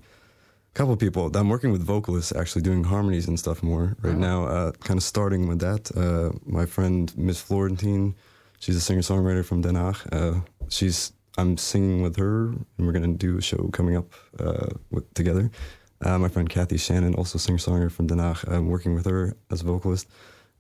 couple 0.73 0.95
people. 0.95 1.29
I'm 1.35 1.49
working 1.49 1.71
with 1.71 1.83
vocalists, 1.83 2.31
actually 2.33 2.61
doing 2.61 2.83
harmonies 2.83 3.27
and 3.27 3.37
stuff 3.39 3.61
more 3.61 3.95
right 4.01 4.15
now. 4.15 4.45
Uh, 4.45 4.71
kind 4.71 4.97
of 4.97 5.03
starting 5.03 5.47
with 5.47 5.59
that. 5.59 5.91
Uh, 5.95 6.37
my 6.45 6.65
friend 6.65 7.11
Miss 7.17 7.41
Florentine, 7.41 8.15
she's 8.59 8.75
a 8.75 8.81
singer 8.81 9.01
songwriter 9.01 9.43
from 9.43 9.61
Den 9.61 9.75
Haag. 9.75 9.97
Uh, 10.11 10.41
she's 10.69 11.13
I'm 11.37 11.57
singing 11.57 12.01
with 12.01 12.17
her, 12.17 12.47
and 12.47 12.65
we're 12.77 12.91
gonna 12.91 13.13
do 13.13 13.37
a 13.37 13.41
show 13.41 13.69
coming 13.73 13.95
up 13.95 14.13
uh, 14.39 14.67
with, 14.91 15.13
together. 15.13 15.51
Uh, 16.03 16.17
my 16.17 16.29
friend 16.29 16.49
Kathy 16.49 16.77
Shannon, 16.77 17.15
also 17.15 17.37
singer 17.37 17.57
songwriter 17.57 17.91
from 17.91 18.07
Den 18.07 18.17
Haag, 18.17 18.49
I'm 18.51 18.69
working 18.69 18.95
with 18.95 19.05
her 19.05 19.35
as 19.49 19.61
a 19.61 19.65
vocalist. 19.65 20.07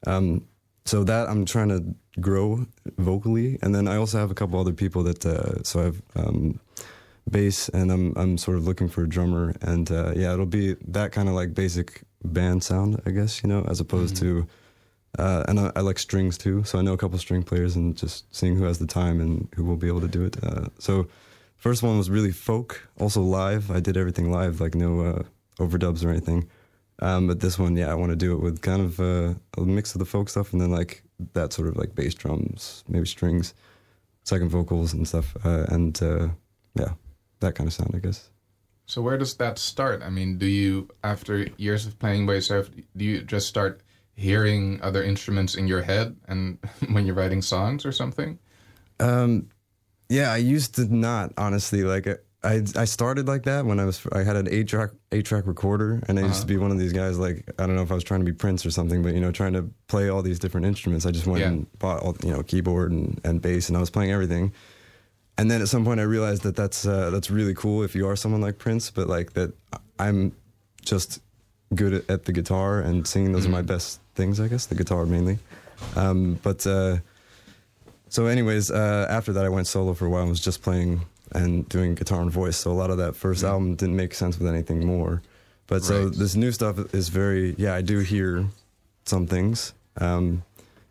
Um, 0.07 0.45
so 0.85 1.03
that 1.03 1.29
I'm 1.29 1.45
trying 1.45 1.69
to 1.69 1.95
grow 2.19 2.65
vocally, 2.97 3.59
and 3.61 3.73
then 3.73 3.87
I 3.87 3.97
also 3.97 4.17
have 4.17 4.31
a 4.31 4.33
couple 4.33 4.59
other 4.59 4.73
people 4.73 5.03
that. 5.03 5.25
Uh, 5.25 5.63
so 5.63 5.79
I 5.79 5.83
have 5.83 6.01
um, 6.15 6.59
bass, 7.29 7.69
and 7.69 7.91
I'm 7.91 8.13
I'm 8.15 8.37
sort 8.37 8.57
of 8.57 8.65
looking 8.65 8.89
for 8.89 9.03
a 9.03 9.09
drummer, 9.09 9.53
and 9.61 9.89
uh, 9.91 10.13
yeah, 10.15 10.33
it'll 10.33 10.45
be 10.45 10.75
that 10.87 11.11
kind 11.11 11.29
of 11.29 11.35
like 11.35 11.53
basic 11.53 12.03
band 12.23 12.63
sound, 12.63 13.01
I 13.05 13.11
guess 13.11 13.43
you 13.43 13.49
know, 13.49 13.65
as 13.69 13.79
opposed 13.79 14.15
to. 14.17 14.47
Uh, 15.19 15.43
and 15.49 15.59
I, 15.59 15.71
I 15.75 15.79
like 15.81 15.99
strings 15.99 16.37
too, 16.37 16.63
so 16.63 16.79
I 16.79 16.81
know 16.81 16.93
a 16.93 16.97
couple 16.97 17.17
string 17.19 17.43
players, 17.43 17.75
and 17.75 17.97
just 17.97 18.33
seeing 18.33 18.55
who 18.55 18.63
has 18.63 18.79
the 18.79 18.87
time 18.87 19.19
and 19.19 19.47
who 19.55 19.65
will 19.65 19.75
be 19.75 19.87
able 19.87 20.01
to 20.01 20.07
do 20.07 20.23
it. 20.23 20.41
Uh, 20.41 20.67
so, 20.79 21.07
first 21.57 21.83
one 21.83 21.97
was 21.97 22.09
really 22.09 22.31
folk, 22.31 22.87
also 22.97 23.21
live. 23.21 23.71
I 23.71 23.81
did 23.81 23.97
everything 23.97 24.31
live, 24.31 24.61
like 24.61 24.73
no 24.73 25.01
uh, 25.01 25.23
overdubs 25.59 26.05
or 26.05 26.09
anything. 26.09 26.47
Um, 27.01 27.27
but 27.27 27.39
this 27.39 27.57
one, 27.57 27.75
yeah, 27.75 27.91
I 27.91 27.95
want 27.95 28.11
to 28.11 28.15
do 28.15 28.33
it 28.33 28.41
with 28.41 28.61
kind 28.61 28.81
of 28.81 28.99
uh, 28.99 29.33
a 29.57 29.61
mix 29.61 29.95
of 29.95 29.99
the 29.99 30.05
folk 30.05 30.29
stuff 30.29 30.53
and 30.53 30.61
then 30.61 30.71
like 30.71 31.03
that 31.33 31.51
sort 31.51 31.67
of 31.67 31.75
like 31.75 31.95
bass 31.95 32.13
drums, 32.13 32.83
maybe 32.87 33.05
strings, 33.05 33.53
second 34.23 34.49
vocals 34.49 34.93
and 34.93 35.07
stuff, 35.07 35.35
uh, 35.43 35.65
and 35.69 36.01
uh, 36.01 36.29
yeah, 36.75 36.93
that 37.41 37.55
kind 37.55 37.67
of 37.67 37.73
sound, 37.73 37.91
I 37.95 37.99
guess. 37.99 38.29
So 38.85 39.01
where 39.01 39.17
does 39.17 39.35
that 39.35 39.57
start? 39.57 40.01
I 40.03 40.09
mean, 40.09 40.37
do 40.37 40.45
you, 40.47 40.89
after 41.03 41.47
years 41.57 41.85
of 41.85 41.97
playing 41.99 42.25
by 42.25 42.33
yourself, 42.33 42.69
do 42.97 43.05
you 43.05 43.21
just 43.21 43.47
start 43.47 43.81
hearing 44.15 44.79
other 44.81 45.03
instruments 45.03 45.55
in 45.55 45.67
your 45.67 45.81
head 45.81 46.15
and 46.27 46.57
when 46.91 47.05
you're 47.05 47.15
writing 47.15 47.41
songs 47.41 47.85
or 47.85 47.91
something? 47.91 48.37
Um, 48.99 49.49
yeah, 50.09 50.31
I 50.31 50.37
used 50.37 50.75
to 50.75 50.93
not 50.93 51.31
honestly 51.37 51.83
like 51.83 52.07
I 52.43 52.63
I 52.75 52.85
started 52.85 53.27
like 53.27 53.43
that 53.43 53.65
when 53.65 53.79
I 53.79 53.85
was 53.85 54.05
I 54.11 54.23
had 54.23 54.35
an 54.35 54.47
eight 54.51 54.67
track 54.67 54.89
eight 55.11 55.25
track 55.25 55.47
recorder 55.47 56.03
and 56.07 56.19
I 56.19 56.23
used 56.23 56.41
to 56.41 56.47
be 56.47 56.57
one 56.57 56.69
of 56.71 56.77
these 56.77 56.91
guys 56.91 57.17
like 57.17 57.49
I 57.57 57.65
don't 57.65 57.75
know 57.75 57.81
if 57.83 57.91
I 57.91 57.95
was 57.95 58.03
trying 58.03 58.19
to 58.19 58.25
be 58.25 58.33
Prince 58.33 58.65
or 58.65 58.71
something, 58.71 59.01
but 59.03 59.13
you 59.13 59.21
know 59.21 59.31
trying 59.31 59.53
to 59.53 59.69
play 59.87 60.09
all 60.09 60.21
these 60.21 60.37
different 60.39 60.65
instruments. 60.67 61.05
I 61.05 61.11
just 61.11 61.25
went 61.27 61.39
Yeah. 61.41 61.47
and 61.47 61.79
bought 61.79 62.01
all 62.01 62.15
you 62.23 62.31
know 62.31 62.43
keyboard 62.43 62.91
and, 62.91 63.21
and 63.23 63.41
bass 63.41 63.69
and 63.69 63.77
I 63.77 63.79
was 63.79 63.89
playing 63.89 64.11
everything. 64.11 64.51
And 65.41 65.49
then 65.49 65.59
at 65.59 65.69
some 65.69 65.83
point 65.83 65.99
I 65.99 66.03
realized 66.03 66.43
that 66.43 66.55
that's 66.55 66.85
uh, 66.85 67.09
that's 67.09 67.31
really 67.31 67.55
cool 67.55 67.81
if 67.81 67.95
you 67.95 68.07
are 68.07 68.15
someone 68.15 68.41
like 68.41 68.59
Prince, 68.59 68.91
but 68.91 69.07
like 69.07 69.33
that 69.33 69.51
I'm 69.97 70.33
just 70.85 71.19
good 71.73 71.93
at, 71.95 72.09
at 72.11 72.25
the 72.25 72.31
guitar 72.31 72.79
and 72.79 73.07
singing. 73.07 73.31
Those 73.31 73.47
are 73.47 73.49
my 73.49 73.63
best 73.63 74.01
things, 74.13 74.39
I 74.39 74.47
guess. 74.47 74.67
The 74.67 74.75
guitar 74.75 75.05
mainly, 75.07 75.39
um, 75.95 76.39
but. 76.43 76.65
Uh, 76.67 76.97
so, 78.07 78.27
anyways, 78.27 78.69
uh, 78.69 79.07
after 79.09 79.33
that, 79.33 79.43
I 79.43 79.49
went 79.49 79.65
solo 79.65 79.93
for 79.95 80.05
a 80.05 80.09
while 80.09 80.21
and 80.21 80.29
was 80.29 80.41
just 80.41 80.61
playing 80.61 80.99
and 81.31 81.67
doing 81.69 81.95
guitar 81.95 82.21
and 82.21 82.29
voice. 82.29 82.57
So, 82.57 82.69
a 82.69 82.73
lot 82.73 82.91
of 82.91 82.97
that 82.97 83.15
first 83.15 83.43
album 83.43 83.75
didn't 83.75 83.95
make 83.95 84.13
sense 84.13 84.37
with 84.37 84.47
anything 84.47 84.85
more. 84.85 85.23
But 85.65 85.81
so, 85.83 86.09
this 86.09 86.35
new 86.35 86.51
stuff 86.51 86.93
is 86.93 87.09
very, 87.09 87.55
yeah, 87.57 87.73
I 87.73 87.81
do 87.81 87.99
hear 87.99 88.45
some 89.05 89.25
things. 89.25 89.73
Um, 89.97 90.43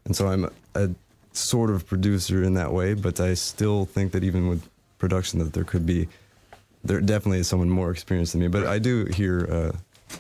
and 0.07 0.17
so, 0.17 0.27
I'm 0.27 0.51
a 0.75 0.91
sort 1.33 1.71
of 1.71 1.87
producer 1.87 2.43
in 2.43 2.55
that 2.55 2.73
way, 2.73 2.95
but 2.95 3.21
I 3.21 3.35
still 3.35 3.85
think 3.85 4.13
that 4.13 4.25
even 4.25 4.49
with 4.49 4.69
production, 4.99 5.39
that 5.39 5.53
there 5.53 5.65
could 5.65 5.87
be, 5.87 6.09
there 6.85 7.01
definitely 7.01 7.39
is 7.41 7.49
someone 7.49 7.71
more 7.71 7.91
experienced 7.91 8.33
than 8.33 8.43
me. 8.43 8.49
But 8.49 8.67
I 8.67 8.79
do 8.79 9.05
hear 9.07 9.47
uh, 9.51 9.73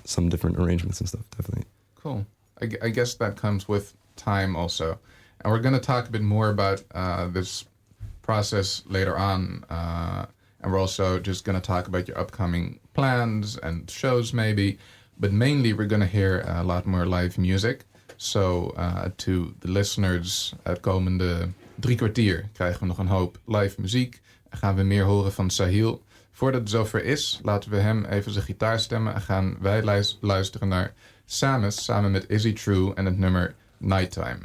some 0.05 0.29
different 0.29 0.59
arrangements 0.59 1.00
and 1.00 1.09
stuff, 1.09 1.29
definitely. 1.37 1.64
Cool. 1.97 2.26
I, 2.62 2.71
I 2.83 2.88
guess 2.90 3.14
that 3.14 3.37
comes 3.37 3.69
with 3.69 3.95
time 4.17 4.57
also. 4.57 4.99
And 5.43 5.52
we're 5.52 5.61
going 5.61 5.75
to 5.75 5.81
talk 5.81 6.09
a 6.09 6.11
bit 6.11 6.23
more 6.23 6.50
about 6.50 6.83
uh, 6.95 7.29
this 7.29 7.64
process 8.23 8.83
later 8.87 9.17
on. 9.17 9.64
Uh, 9.71 10.26
and 10.62 10.71
we're 10.71 10.79
also 10.79 11.19
just 11.19 11.45
going 11.45 11.59
to 11.61 11.67
talk 11.67 11.88
about 11.88 12.07
your 12.07 12.19
upcoming 12.19 12.79
plans 12.93 13.57
and 13.57 13.90
shows, 13.90 14.33
maybe. 14.33 14.79
But 15.19 15.33
mainly, 15.33 15.73
we're 15.73 15.87
going 15.87 16.00
to 16.00 16.07
hear 16.07 16.45
a 16.47 16.62
lot 16.62 16.87
more 16.87 17.07
live 17.07 17.38
music. 17.38 17.85
So, 18.17 18.75
uh, 18.76 19.02
to 19.17 19.52
the 19.59 19.71
listeners, 19.71 20.55
het 20.62 20.81
komende 20.81 21.49
drie 21.75 21.97
kwartier 21.97 22.49
krijgen 22.52 22.81
we 22.81 22.87
nog 22.87 22.99
een 22.99 23.07
hoop 23.07 23.38
live 23.47 23.81
muziek. 23.81 24.21
En 24.49 24.59
gaan 24.59 24.75
we 24.75 24.83
meer 24.83 25.05
horen 25.05 25.33
van 25.33 25.50
Sahil. 25.50 26.02
Voordat 26.33 26.61
het 26.61 26.71
zover 26.71 27.05
is, 27.05 27.40
laten 27.43 27.71
we 27.71 27.76
hem 27.76 28.05
even 28.05 28.33
zijn 28.33 28.45
gitaar 28.45 28.81
stemmen 28.81 29.14
en 29.14 29.21
gaan 29.21 29.57
wij 29.61 29.83
luis- 29.83 30.19
luisteren 30.21 30.69
naar 30.69 30.95
Samus 31.25 31.85
samen 31.85 32.11
met 32.11 32.29
Izzy 32.29 32.52
True 32.52 32.95
en 32.95 33.05
het 33.05 33.19
nummer 33.19 33.55
Nighttime. 33.79 34.38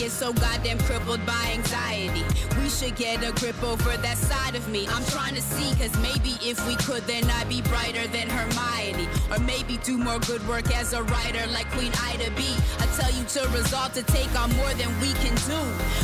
Get 0.00 0.10
so 0.10 0.32
goddamn 0.32 0.78
crippled 0.78 1.24
by 1.26 1.52
anxiety. 1.52 2.24
Should 2.70 2.96
get 2.96 3.22
a 3.22 3.32
grip 3.32 3.62
over 3.62 3.94
that 3.98 4.16
side 4.16 4.54
of 4.54 4.66
me. 4.68 4.88
I'm 4.88 5.04
trying 5.06 5.34
to 5.34 5.42
see, 5.42 5.74
cause 5.76 5.92
maybe 6.00 6.38
if 6.40 6.56
we 6.66 6.76
could, 6.76 7.02
then 7.02 7.28
I'd 7.28 7.46
be 7.46 7.60
brighter 7.60 8.06
than 8.08 8.26
Hermione. 8.30 9.06
Or 9.30 9.38
maybe 9.40 9.76
do 9.84 9.98
more 9.98 10.18
good 10.20 10.40
work 10.48 10.64
as 10.74 10.94
a 10.94 11.02
writer 11.02 11.44
like 11.52 11.68
Queen 11.72 11.92
Ida 12.08 12.30
B. 12.30 12.56
I 12.78 12.86
tell 12.96 13.12
you 13.12 13.24
to 13.36 13.40
resolve 13.52 13.92
to 13.94 14.02
take 14.04 14.32
on 14.40 14.48
more 14.56 14.72
than 14.80 14.88
we 15.00 15.12
can 15.20 15.36
do. 15.44 15.60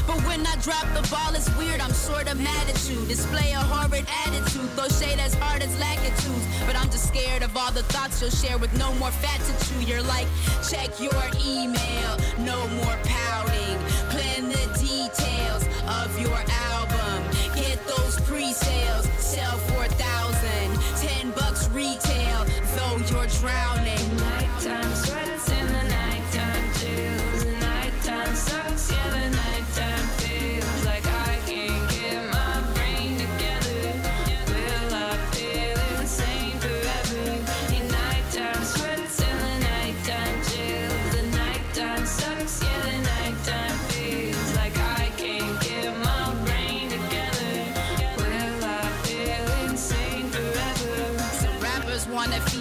But 0.06 0.20
when 0.28 0.44
I 0.46 0.54
drop 0.60 0.84
the 0.92 1.00
ball, 1.08 1.32
it's 1.34 1.48
weird, 1.56 1.80
I'm 1.80 1.94
sort 1.94 2.30
of 2.30 2.38
mad 2.38 2.68
at 2.68 2.90
you. 2.90 3.00
Display 3.06 3.52
a 3.52 3.60
horrid 3.60 4.04
attitude, 4.26 4.68
throw 4.76 4.88
shade 4.88 5.18
as 5.18 5.32
hard 5.34 5.62
as 5.62 5.72
lackitudes. 5.80 6.44
But 6.66 6.76
I'm 6.76 6.90
just 6.90 7.08
scared 7.08 7.42
of 7.42 7.56
all 7.56 7.72
the 7.72 7.84
thoughts 7.84 8.20
you'll 8.20 8.30
share 8.30 8.58
with 8.58 8.76
no 8.76 8.92
more 9.00 9.12
fat 9.12 9.40
to 9.48 9.52
chew. 9.64 9.80
You're 9.80 10.02
like, 10.02 10.26
check 10.68 10.92
your 11.00 11.24
email, 11.40 12.12
no 12.44 12.68
more 12.84 12.98
pouting. 13.04 13.80
The 14.56 14.66
details 14.78 15.62
of 16.00 16.08
your 16.18 16.40
album. 16.72 17.18
Get 17.54 17.78
those 17.86 18.20
pre-sales, 18.20 19.06
sell 19.18 19.56
4,000. 19.76 20.76
10 20.96 21.30
bucks 21.32 21.68
retail, 21.70 22.44
though 22.76 22.96
you're 23.10 23.30
drowning. 23.40 24.06
Nighttime 24.16 24.94
sweats 24.94 25.48
in 25.58 25.66
the 25.66 25.84
nighttime 25.96 26.66
chills. 26.78 27.44
Nighttime 27.60 28.34
sucks, 28.34 28.92
yeah, 28.92 29.10
the 29.10 29.30
nighttime 29.36 29.65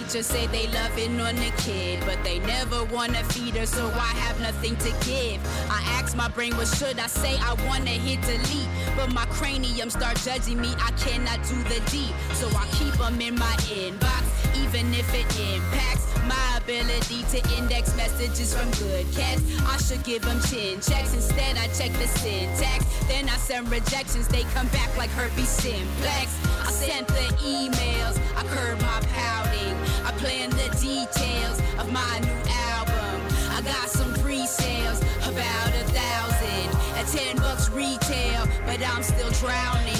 wanna 0.06 0.22
say 0.22 0.46
they 0.46 0.68
loving 0.68 1.20
on 1.20 1.34
the 1.34 1.52
kid, 1.58 2.00
but 2.06 2.22
they 2.22 2.38
never 2.40 2.84
wanna 2.84 3.22
feed 3.24 3.56
her, 3.56 3.66
so 3.66 3.88
I 3.88 4.12
have 4.24 4.40
nothing 4.40 4.76
to 4.76 4.90
give. 5.04 5.40
I 5.68 5.82
ask 5.98 6.16
my 6.16 6.28
brain, 6.28 6.56
what 6.56 6.68
should 6.68 6.98
I 7.00 7.08
say? 7.08 7.36
I 7.38 7.54
wanna 7.68 7.90
hit 7.90 8.22
delete, 8.22 8.68
but 8.96 9.12
my 9.12 9.26
cranium 9.26 9.90
start 9.90 10.16
judging 10.18 10.60
me. 10.60 10.72
I 10.78 10.92
cannot 10.92 11.42
do 11.48 11.56
the 11.64 11.80
D, 11.90 12.12
so 12.34 12.46
I 12.56 12.66
keep 12.72 12.94
them 12.94 13.20
in 13.20 13.34
my 13.34 13.56
inbox, 13.68 14.22
even 14.62 14.94
if 14.94 15.12
it 15.12 15.26
impacts 15.54 16.15
my 16.28 16.58
ability 16.58 17.22
to 17.30 17.38
index 17.56 17.94
messages 17.96 18.54
from 18.54 18.70
good 18.72 19.06
cats. 19.12 19.42
I 19.66 19.76
should 19.78 20.02
give 20.04 20.22
them 20.22 20.40
chin 20.42 20.80
checks. 20.80 21.14
Instead, 21.14 21.56
I 21.56 21.68
check 21.68 21.92
the 21.92 22.08
syntax. 22.08 22.84
Then 23.08 23.28
I 23.28 23.36
send 23.36 23.70
rejections. 23.70 24.28
They 24.28 24.42
come 24.54 24.68
back 24.68 24.96
like 24.96 25.10
herpes 25.10 25.48
simplex. 25.48 26.26
I 26.66 26.70
sent 26.70 27.08
the 27.08 27.26
emails. 27.42 28.18
I 28.36 28.42
curb 28.54 28.80
my 28.80 29.00
pouting. 29.14 29.76
I 30.04 30.12
plan 30.18 30.50
the 30.50 30.68
details 30.80 31.58
of 31.78 31.90
my 31.92 32.18
new 32.20 32.42
album. 32.70 33.20
I 33.50 33.62
got 33.62 33.88
some 33.88 34.12
pre-sales, 34.14 35.00
about 35.22 35.70
a 35.74 35.84
thousand. 35.94 36.68
At 36.98 37.06
10 37.08 37.36
bucks 37.36 37.70
retail, 37.70 38.46
but 38.66 38.80
I'm 38.86 39.02
still 39.02 39.30
drowning. 39.30 39.95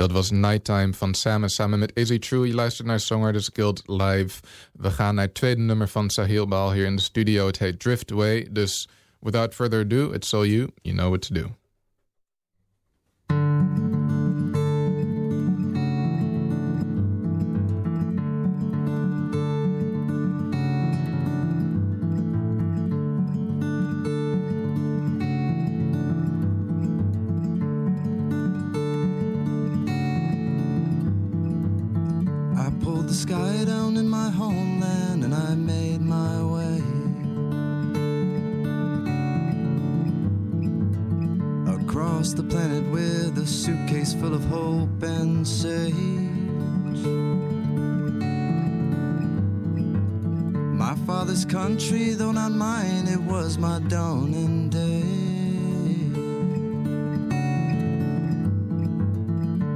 Dat 0.00 0.12
was 0.12 0.30
Nighttime 0.30 0.92
van 0.92 1.14
Samen 1.14 1.48
samen 1.48 1.78
met 1.78 1.92
Izzy 1.94 2.18
True. 2.18 2.46
Je 2.46 2.54
luistert 2.54 2.88
naar 2.88 3.00
Songwriters 3.00 3.50
Guild 3.52 3.82
live. 3.86 4.40
We 4.72 4.90
gaan 4.90 5.14
naar 5.14 5.24
het 5.24 5.34
tweede 5.34 5.60
nummer 5.60 5.88
van 5.88 6.10
Sahil 6.10 6.46
Baal 6.46 6.72
hier 6.72 6.84
in 6.84 6.96
de 6.96 7.02
studio. 7.02 7.46
Het 7.46 7.58
heet 7.58 7.80
Drift 7.80 8.12
Away. 8.12 8.48
Dus 8.50 8.88
without 9.18 9.54
further 9.54 9.80
ado, 9.80 10.12
it's 10.12 10.34
all 10.34 10.46
you. 10.46 10.70
You 10.82 10.96
know 10.96 11.08
what 11.08 11.22
to 11.22 11.34
do. 11.34 11.59
Country, 51.50 52.10
though 52.10 52.30
not 52.30 52.52
mine, 52.52 53.08
it 53.08 53.18
was 53.18 53.58
my 53.58 53.80
dawning 53.88 54.68
day. 54.68 55.02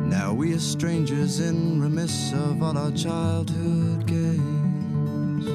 Now 0.09 0.33
we 0.33 0.55
are 0.55 0.61
strangers 0.61 1.41
in 1.41 1.83
remiss 1.83 2.33
of 2.33 2.63
all 2.63 2.79
our 2.79 2.93
childhood 2.93 4.07
games. 4.07 5.47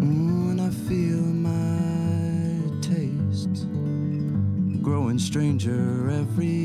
Mm, 0.00 0.50
and 0.52 0.60
I 0.62 0.70
feel 0.88 1.20
my 1.50 2.80
taste 2.80 3.66
growing 4.82 5.18
stranger 5.18 6.08
every 6.08 6.55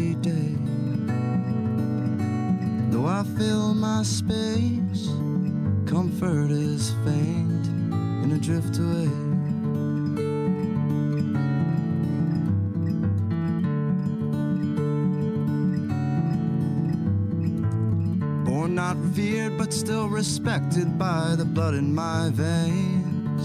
blood 21.61 21.75
in 21.75 21.93
my 21.93 22.27
veins. 22.33 23.43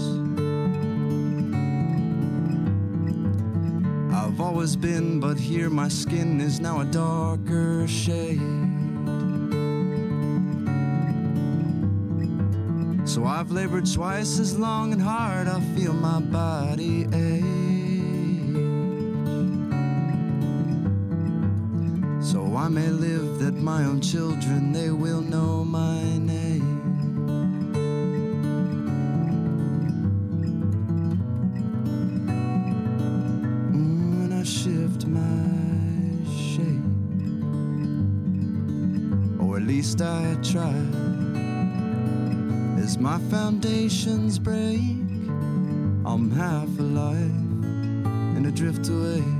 I've 4.11 4.41
always 4.41 4.75
been, 4.75 5.19
but 5.19 5.37
here 5.37 5.69
my 5.69 5.87
skin 5.87 6.41
is 6.41 6.59
now 6.59 6.79
a 6.81 6.85
darker 6.85 7.87
shade. 7.87 8.41
So 13.05 13.25
I've 13.25 13.51
labored 13.51 13.85
twice 13.85 14.39
as 14.39 14.57
long 14.57 14.93
and 14.93 15.01
hard, 15.01 15.47
I 15.47 15.59
feel 15.75 15.93
my 15.93 16.19
body 16.19 17.03
ache. 17.13 17.43
So 22.31 22.55
I 22.55 22.67
may 22.67 22.89
live 22.89 23.37
that 23.41 23.53
my 23.53 23.83
own 23.83 24.01
children, 24.01 24.73
they 24.73 24.89
will 24.89 25.21
know 25.21 25.63
my 25.63 26.17
least 39.87 40.01
I 40.01 40.35
try. 40.43 40.75
As 42.77 42.97
my 42.97 43.17
foundations 43.29 44.37
break, 44.37 44.81
I'm 46.05 46.29
half 46.29 46.67
alive 46.77 47.31
and 48.35 48.47
adrift 48.47 48.89
away. 48.89 49.36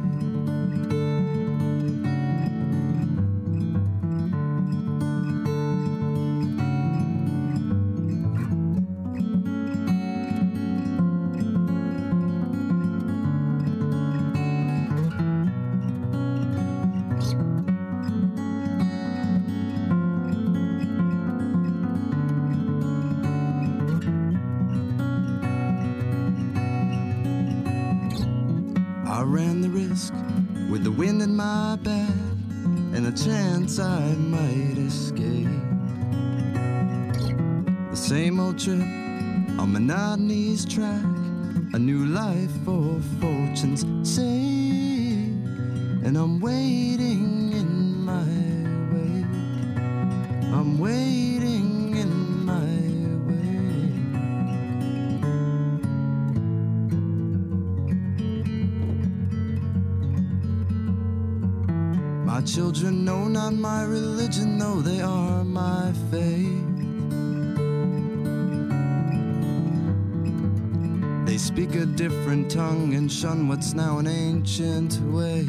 What's 73.58 73.74
now 73.74 73.98
an 73.98 74.06
ancient 74.06 75.00
way. 75.12 75.42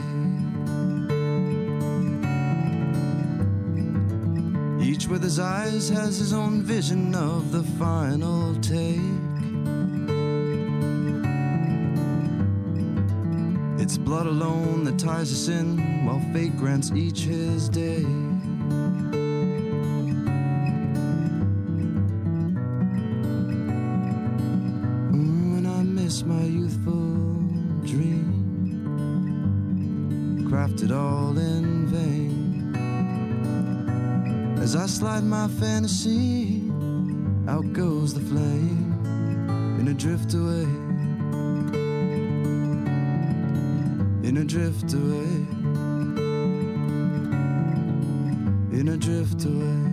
Each 4.82 5.06
with 5.06 5.22
his 5.22 5.38
eyes 5.38 5.90
has 5.90 6.16
his 6.16 6.32
own 6.32 6.62
vision 6.62 7.14
of 7.14 7.52
the 7.52 7.62
final 7.78 8.54
take. 8.62 8.98
It's 13.78 13.98
blood 13.98 14.26
alone 14.26 14.84
that 14.84 14.98
ties 14.98 15.30
us 15.30 15.48
in, 15.48 16.06
while 16.06 16.20
fate 16.32 16.56
grants 16.56 16.90
each 16.92 17.24
his 17.24 17.68
day. 17.68 18.06
Crafted 30.68 30.92
all 30.94 31.38
in 31.38 31.86
vain. 31.86 32.74
As 34.60 34.76
I 34.76 34.86
slide 34.86 35.24
my 35.24 35.48
fantasy, 35.48 36.62
out 37.48 37.72
goes 37.72 38.14
the 38.14 38.20
flame, 38.20 38.92
in 39.80 39.88
a 39.88 39.94
drift 39.94 40.34
away. 40.34 40.66
in 44.28 44.36
a 44.36 44.44
drift 44.44 44.92
away, 44.92 45.46
in 48.78 48.88
a 48.88 48.96
drift 48.98 49.44
away. 49.46 49.87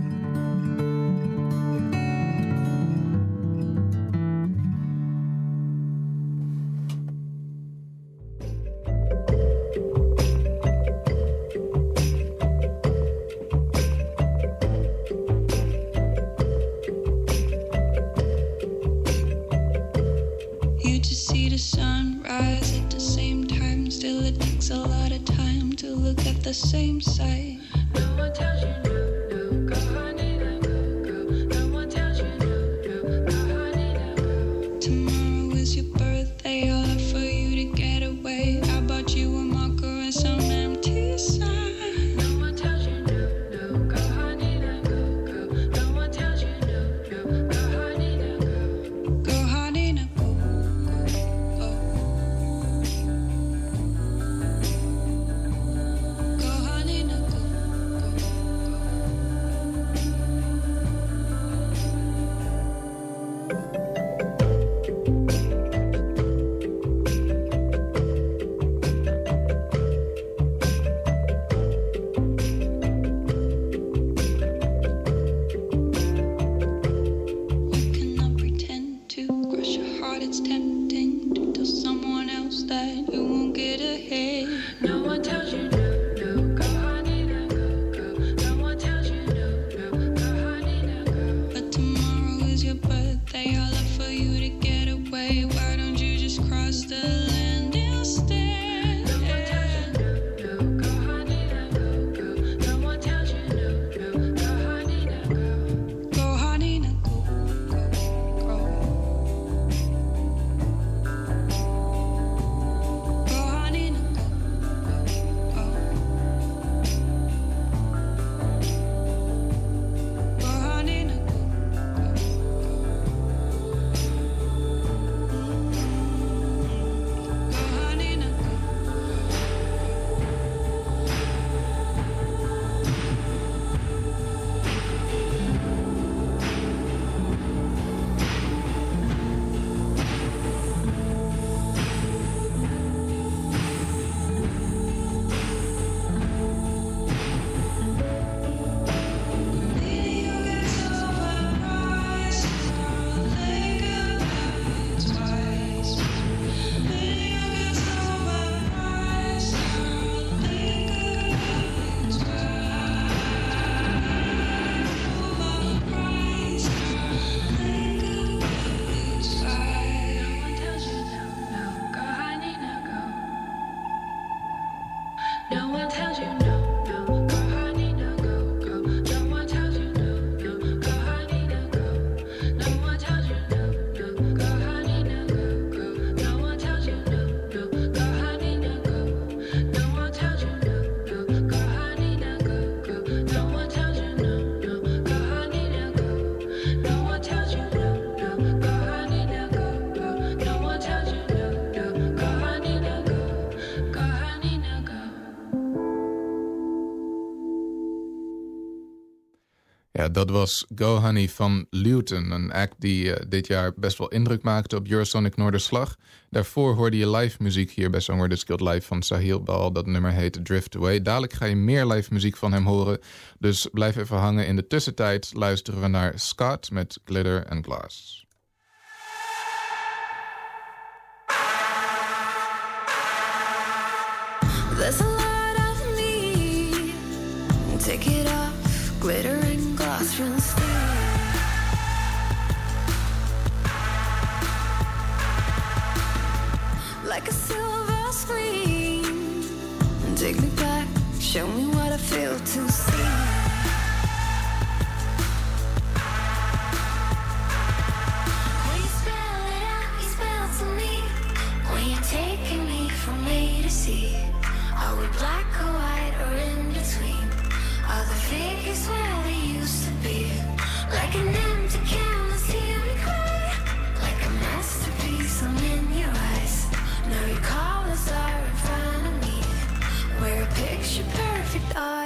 dat 210.16 210.30
was 210.30 210.66
Go 210.76 210.96
Honey 210.96 211.30
van 211.30 211.66
Luton. 211.70 212.32
Een 212.32 212.52
act 212.52 212.76
die 212.78 213.14
eh, 213.14 213.26
dit 213.30 213.48
jaar 213.48 213.74
best 213.76 213.98
wel 213.98 214.08
indruk 214.08 214.42
maakte 214.42 214.76
op 214.76 214.88
Eurosonic 214.88 215.36
Noorderslag. 215.36 215.96
Daarvoor 216.30 216.76
hoorde 216.76 216.98
je 216.98 217.10
live 217.10 217.44
muziek 217.44 217.72
hier 217.72 217.90
bij 217.90 218.00
Songwriters 218.00 218.44
Live 218.48 218.82
van 218.82 219.02
Sahil 219.02 219.44
Bal. 219.44 219.72
Dat 219.72 219.86
nummer 219.86 220.12
heet 220.12 220.46
Drift 220.46 220.76
Away. 220.76 221.02
Dadelijk 221.02 221.34
ga 221.34 221.46
je 221.46 221.56
meer 221.56 221.86
live 221.86 222.14
muziek 222.14 222.38
van 222.38 222.54
hem 222.54 222.66
horen. 222.66 223.00
Dus 223.40 223.68
blijf 223.72 223.96
even 223.96 224.18
hangen. 224.18 224.48
In 224.48 224.56
de 224.56 224.68
tussentijd 224.68 225.32
luisteren 225.34 225.82
we 225.82 225.88
naar 225.88 226.20
Scott 226.20 226.72
met 226.72 227.00
Glitter 227.06 227.48
and 227.50 227.66
Glass. 227.66 228.25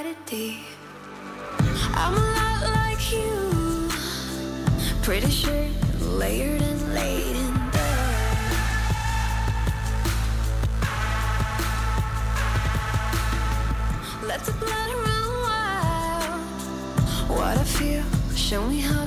reality. 0.09 0.57
I'm 1.93 2.13
a 2.13 2.19
lot 2.19 2.61
like 2.75 3.11
you. 3.11 3.89
Pretty 5.01 5.29
sure, 5.29 5.67
layered 5.99 6.61
and 6.61 6.93
laid 6.93 7.35
in 7.35 7.53
there. 7.71 8.17
Let 14.25 14.45
the 14.45 14.51
blood 14.53 14.91
run 15.05 15.29
wild. 15.43 16.41
What 17.29 17.57
I 17.57 17.63
feel, 17.63 18.03
show 18.35 18.65
me 18.67 18.79
how 18.79 19.05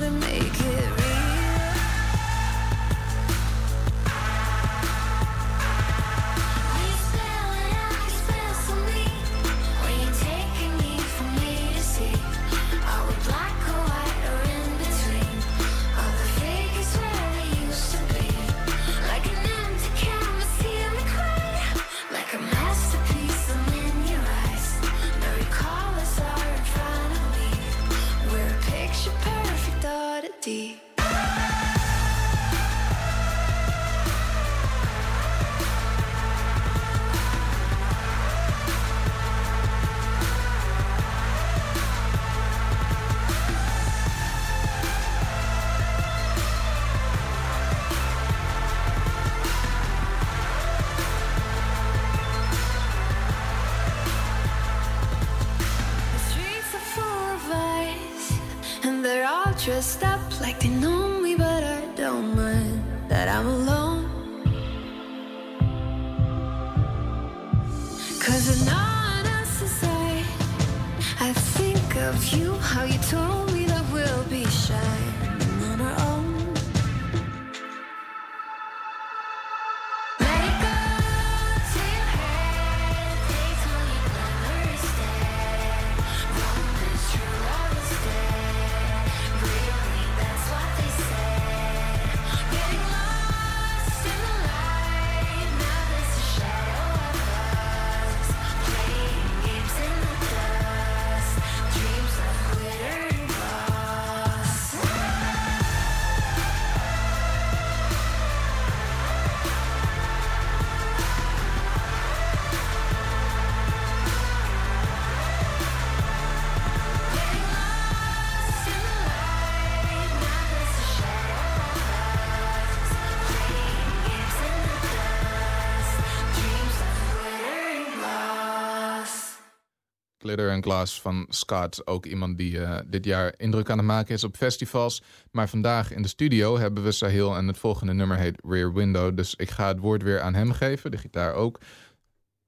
En 130.39 130.63
Glass 130.63 131.01
van 131.01 131.27
Scott. 131.29 131.87
Ook 131.87 132.07
iemand 132.07 132.39
die 132.39 132.61
eh, 132.61 132.81
dit 132.87 133.05
jaar 133.05 133.35
indruk 133.37 133.71
aan 133.71 133.79
het 133.79 133.87
maken 133.87 134.15
is 134.15 134.25
op 134.25 134.37
festivals. 134.37 135.03
Maar 135.31 135.49
vandaag 135.49 135.93
in 135.93 136.03
de 136.03 136.09
studio 136.09 136.59
hebben 136.59 136.85
we 136.85 136.93
Sahil 136.93 137.37
en 137.37 137.47
het 137.47 137.59
volgende 137.59 137.93
nummer 137.95 138.17
heet 138.17 138.41
Rear 138.45 138.73
Window. 138.73 139.17
Dus 139.17 139.35
ik 139.35 139.51
ga 139.51 139.69
het 139.69 139.79
woord 139.79 140.03
weer 140.03 140.21
aan 140.21 140.35
hem 140.35 140.53
geven, 140.53 140.91
de 140.91 140.99
gitaar 140.99 141.35
ook. 141.35 141.61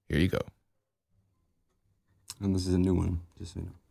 Here 0.07 0.27
you 0.27 0.29
go. 0.29 0.49
En 2.39 2.53
dit 2.53 2.61
is 2.61 2.67
een 2.67 2.81
nieuwe, 2.81 3.13
just 3.35 3.53
you 3.53 3.65
know. 3.65 3.84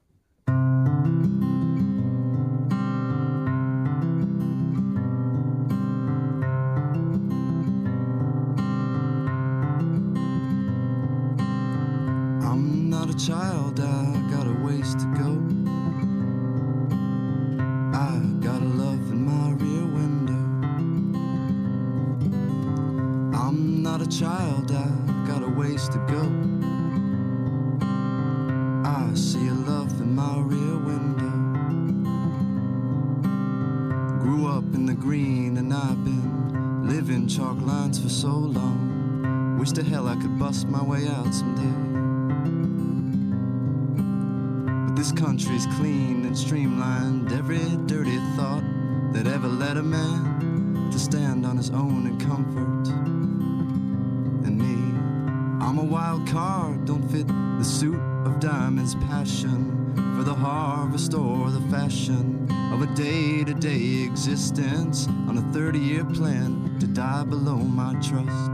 Plan 66.24 66.78
to 66.80 66.88
die 66.88 67.26
below 67.26 67.58
my 67.58 67.92
trust. 67.96 68.54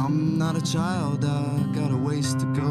I'm 0.00 0.38
not 0.38 0.54
a 0.56 0.62
child, 0.62 1.24
I 1.24 1.58
got 1.74 1.90
a 1.90 1.96
ways 1.96 2.36
to 2.36 2.46
go. 2.54 2.70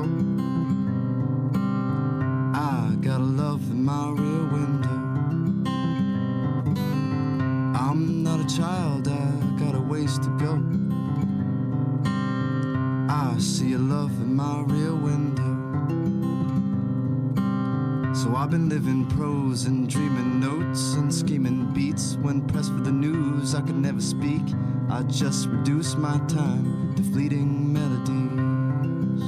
I 2.54 2.95
got 3.01 3.19
a 3.19 3.30
love 3.41 3.69
in 3.69 3.84
my 3.84 4.12
rear 4.12 4.43
window. 4.58 4.99
I'm 7.84 8.23
not 8.23 8.39
a 8.39 8.47
child, 8.56 9.10
I 9.10 9.30
got 9.60 9.75
a 9.75 9.82
ways 9.82 10.17
to 10.19 10.30
go. 10.45 10.54
I 13.10 13.38
see 13.39 13.73
a 13.73 13.78
love 13.78 14.13
in 14.21 14.34
my 14.34 14.62
rear 14.62 14.95
window. 14.95 15.54
So 18.15 18.34
I've 18.34 18.49
been 18.49 18.69
living 18.69 19.06
prose 19.08 19.65
and 19.65 19.89
dreaming 19.89 20.39
notes 20.39 20.93
and 20.93 21.13
scheming 21.13 21.73
beats. 21.73 22.15
When 22.21 22.47
pressed 22.47 22.71
for 22.71 22.80
the 22.80 22.91
news, 22.91 23.54
I 23.54 23.60
could 23.60 23.75
never 23.75 23.99
speak. 23.99 24.41
I 24.89 25.04
just 25.04 25.47
reduce 25.47 25.95
my 25.95 26.17
time 26.19 26.95
to 26.95 27.04
fleeting 27.04 27.73
melodies. 27.73 29.21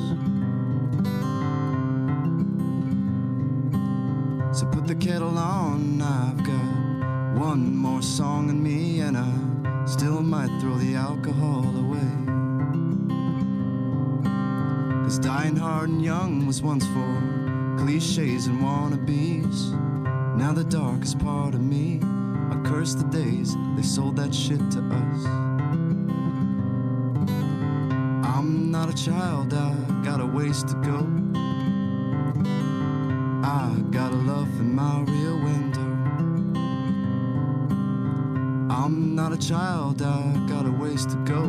So 4.58 4.65
put 4.67 4.88
the 4.88 4.95
kettle 4.95 5.38
on, 5.38 6.02
I've 6.02 6.41
got 6.45 7.39
one 7.41 7.76
more 7.76 8.02
song 8.02 8.50
in 8.50 8.63
me, 8.63 9.02
and 9.02 9.17
I 9.17 9.86
still 9.86 10.23
might 10.23 10.62
throw 10.62 10.78
the 10.78 10.95
alcohol 10.95 11.65
away. 11.76 12.10
Cause 15.04 15.19
dying 15.19 15.58
hard 15.58 15.89
and 15.89 16.02
young 16.02 16.47
was 16.47 16.62
once 16.62 16.86
for 16.88 17.46
cliches 17.77 18.47
and 18.47 18.59
wannabes. 18.61 19.71
Now 20.35 20.51
the 20.53 20.63
darkest 20.63 21.19
part 21.19 21.53
of 21.53 21.61
me, 21.61 21.99
I 22.51 22.61
curse 22.65 22.93
the 22.93 23.05
days 23.05 23.55
they 23.75 23.83
sold 23.83 24.15
that 24.17 24.33
shit 24.33 24.59
to 24.71 24.79
us. 24.79 25.25
I'm 28.35 28.71
not 28.71 28.89
a 28.89 28.93
child, 28.93 29.53
I 29.53 29.73
got 30.03 30.19
a 30.19 30.25
ways 30.25 30.63
to 30.63 30.73
go. 30.75 31.07
I 33.43 33.75
got 33.91 34.11
a 34.11 34.15
love 34.15 34.49
in 34.59 34.73
my 34.75 35.01
rear 35.01 35.35
window. 35.35 35.87
I'm 38.73 39.15
not 39.15 39.31
a 39.33 39.37
child, 39.37 40.01
I 40.01 40.45
got 40.47 40.65
a 40.65 40.71
ways 40.71 41.05
to 41.05 41.15
go. 41.25 41.43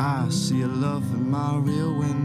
I 0.00 0.28
see 0.30 0.62
a 0.62 0.68
love 0.68 1.04
in 1.14 1.30
my 1.30 1.56
rear 1.56 1.90
window. 1.92 2.17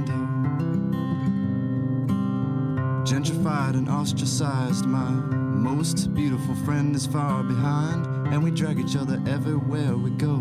And 3.45 3.89
ostracized, 3.89 4.85
my 4.85 5.09
most 5.09 6.13
beautiful 6.13 6.55
friend 6.63 6.95
is 6.95 7.05
far 7.05 7.43
behind, 7.43 8.05
and 8.27 8.41
we 8.41 8.51
drag 8.51 8.79
each 8.79 8.95
other 8.95 9.21
everywhere 9.27 9.97
we 9.97 10.11
go. 10.11 10.37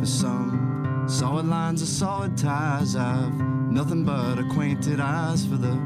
For 0.00 0.06
some, 0.06 1.04
solid 1.08 1.46
lines 1.46 1.82
are 1.82 1.86
solid 1.86 2.36
ties. 2.36 2.96
I've 2.96 3.32
nothing 3.34 4.04
but 4.04 4.40
acquainted 4.40 4.98
eyes 4.98 5.46
for 5.46 5.56
the 5.56 5.78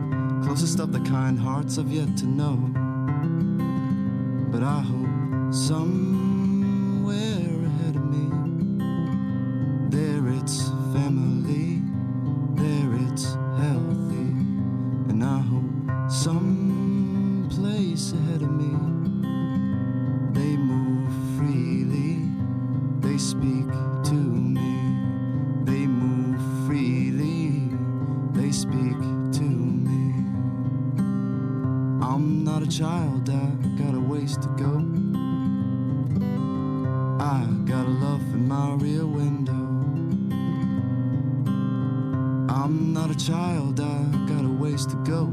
closest 0.45 0.81
of 0.81 0.93
the 0.93 1.01
kind 1.01 1.39
hearts 1.39 1.77
I've 1.77 1.93
yet 1.93 2.17
to 2.19 2.27
know. 2.27 2.57
But 4.51 4.63
I 4.63 4.81
hope 4.81 5.53
somewhere 5.53 6.08
child, 32.71 33.31
I 33.31 33.47
got 33.79 33.95
a 33.95 34.01
ways 34.01 34.37
to 34.37 34.49
go. 34.49 34.85
I 37.19 37.47
got 37.65 37.87
a 37.87 37.91
love 37.91 38.21
in 38.35 38.47
my 38.47 38.75
rear 38.75 39.07
window. 39.07 39.55
I'm 42.53 42.93
not 42.93 43.11
a 43.11 43.17
child, 43.17 43.81
I 43.81 44.05
got 44.27 44.45
a 44.45 44.49
ways 44.49 44.85
to 44.87 44.97
go. 44.97 45.33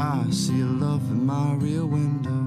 I 0.00 0.28
see 0.30 0.60
a 0.62 0.66
love 0.66 1.08
in 1.10 1.24
my 1.24 1.54
rear 1.54 1.86
window. 1.86 2.46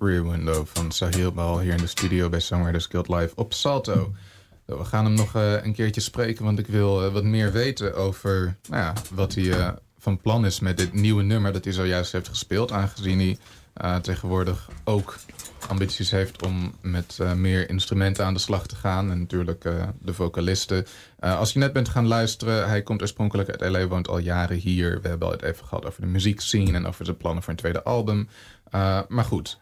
Rear 0.00 0.24
Window 0.24 0.64
van 0.66 0.92
Sahil 0.92 1.32
Bahl 1.32 1.60
hier 1.60 1.72
in 1.72 1.78
de 1.78 1.86
studio 1.86 2.28
bij 2.28 2.40
Songwriters 2.40 2.86
Guild 2.86 3.08
Live 3.08 3.32
op 3.36 3.52
Salto. 3.52 4.12
We 4.64 4.84
gaan 4.84 5.04
hem 5.04 5.14
nog 5.14 5.34
eh, 5.34 5.64
een 5.64 5.72
keertje 5.72 6.00
spreken, 6.00 6.44
want 6.44 6.58
ik 6.58 6.66
wil 6.66 7.04
eh, 7.04 7.12
wat 7.12 7.24
meer 7.24 7.52
weten 7.52 7.94
over 7.94 8.56
nou 8.68 8.82
ja, 8.82 8.92
wat 9.10 9.34
hij 9.34 9.50
eh, 9.50 9.68
van 9.98 10.20
plan 10.20 10.46
is 10.46 10.60
met 10.60 10.76
dit 10.76 10.92
nieuwe 10.92 11.22
nummer 11.22 11.52
dat 11.52 11.64
hij 11.64 11.72
zojuist 11.72 12.12
heeft 12.12 12.28
gespeeld. 12.28 12.72
Aangezien 12.72 13.18
hij 13.18 13.38
tegenwoordig 14.00 14.68
ook 14.84 15.16
ambities 15.68 16.10
heeft 16.10 16.42
om 16.42 16.74
met 16.80 17.18
meer 17.36 17.68
instrumenten 17.68 18.24
aan 18.24 18.34
de 18.34 18.40
slag 18.40 18.66
te 18.66 18.76
gaan. 18.76 19.10
En 19.10 19.18
natuurlijk 19.18 19.62
de 20.00 20.14
vocalisten. 20.14 20.86
Als 21.18 21.52
je 21.52 21.58
net 21.58 21.72
bent 21.72 21.88
gaan 21.88 22.06
luisteren, 22.06 22.68
hij 22.68 22.82
komt 22.82 23.00
oorspronkelijk 23.00 23.48
uit 23.50 23.70
LA, 23.70 23.86
woont 23.86 24.08
al 24.08 24.18
jaren 24.18 24.56
hier. 24.56 25.00
We 25.00 25.08
hebben 25.08 25.26
al 25.28 25.34
het 25.34 25.42
even 25.42 25.66
gehad 25.66 25.86
over 25.86 26.00
de 26.00 26.06
muziekscene 26.06 26.72
en 26.72 26.86
over 26.86 27.04
zijn 27.04 27.16
plannen 27.16 27.42
voor 27.42 27.52
een 27.52 27.58
tweede 27.58 27.82
album. 27.82 28.28
Maar 29.08 29.24
goed, 29.24 29.58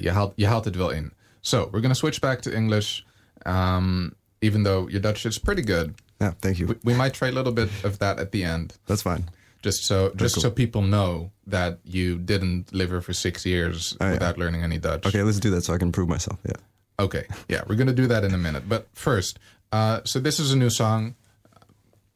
je, 0.00 0.10
haalt, 0.10 0.32
je 0.36 0.46
haalt 0.46 0.64
het 0.64 0.76
wel 0.76 0.90
in. 0.90 1.12
So, 1.40 1.68
we're 1.70 1.88
to 1.88 1.94
switch 1.94 2.18
back 2.18 2.40
to 2.40 2.50
English. 2.50 3.00
Um, 3.46 4.16
even 4.40 4.62
though 4.62 4.88
your 4.88 5.00
Dutch 5.00 5.24
is 5.26 5.38
pretty 5.38 5.62
good. 5.62 5.94
Yeah, 6.20 6.32
thank 6.40 6.58
you. 6.58 6.66
We, 6.66 6.74
we 6.84 6.94
might 6.94 7.14
try 7.14 7.28
a 7.28 7.32
little 7.32 7.52
bit 7.52 7.70
of 7.84 7.98
that 8.00 8.18
at 8.18 8.32
the 8.32 8.44
end. 8.44 8.74
That's 8.86 9.02
fine. 9.02 9.30
Just 9.62 9.84
so 9.84 10.12
just 10.14 10.36
cool. 10.36 10.42
so 10.42 10.50
people 10.50 10.82
know 10.82 11.30
that 11.46 11.80
you 11.84 12.18
didn't 12.18 12.72
live 12.72 12.90
here 12.90 13.00
for 13.00 13.12
six 13.12 13.44
years 13.44 13.96
Oh, 14.00 14.06
yeah. 14.06 14.12
without 14.12 14.38
learning 14.38 14.62
any 14.62 14.78
Dutch. 14.78 15.04
Okay, 15.06 15.22
let's 15.22 15.40
do 15.40 15.50
that 15.50 15.62
so 15.64 15.74
I 15.74 15.78
can 15.78 15.90
prove 15.92 16.08
myself. 16.08 16.38
Yeah. 16.44 16.52
Okay, 17.00 17.26
yeah, 17.48 17.62
we're 17.66 17.74
gonna 17.76 17.92
do 17.92 18.06
that 18.08 18.24
in 18.24 18.34
a 18.34 18.38
minute. 18.38 18.68
But 18.68 18.86
first, 18.92 19.38
uh, 19.72 20.00
so 20.04 20.18
this 20.20 20.38
is 20.40 20.52
a 20.52 20.56
new 20.56 20.70
song, 20.70 21.14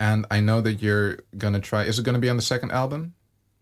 and 0.00 0.26
I 0.30 0.40
know 0.40 0.60
that 0.60 0.82
you're 0.82 1.18
gonna 1.38 1.60
try. 1.60 1.84
Is 1.84 1.98
it 1.98 2.04
gonna 2.04 2.18
be 2.18 2.28
on 2.28 2.36
the 2.36 2.42
second 2.42 2.72
album? 2.72 3.14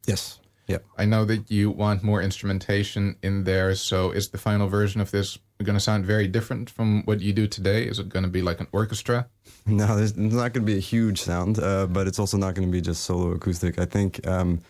Yes. 0.07 0.39
Yeah. 0.67 0.79
I 0.97 1.05
know 1.05 1.25
that 1.25 1.51
you 1.51 1.71
want 1.71 2.03
more 2.03 2.23
instrumentation 2.23 3.17
in 3.23 3.45
there. 3.45 3.75
So 3.75 4.11
is 4.13 4.29
the 4.29 4.39
final 4.39 4.69
version 4.69 5.01
of 5.01 5.11
this 5.11 5.39
gonna 5.65 5.81
sound 5.81 6.07
very 6.07 6.27
different 6.29 6.71
from 6.71 7.03
what 7.05 7.21
you 7.21 7.33
do 7.33 7.47
today? 7.47 7.85
Is 7.85 7.99
it 7.99 8.09
gonna 8.09 8.29
be 8.29 8.43
like 8.43 8.61
an 8.61 8.69
orchestra? 8.73 9.29
No, 9.67 9.95
there's 9.97 10.17
not 10.17 10.53
going 10.53 10.67
to 10.67 10.73
be 10.73 10.77
a 10.77 10.81
huge 10.81 11.21
sound, 11.21 11.59
uh, 11.59 11.87
but 11.87 12.07
it's 12.07 12.19
also 12.19 12.39
not 12.39 12.55
going 12.55 12.67
to 12.67 12.73
be 12.73 12.81
just 12.81 13.05
solo 13.05 13.33
acoustic. 13.33 13.79
I 13.79 13.85
think 13.85 14.27
um, 14.27 14.61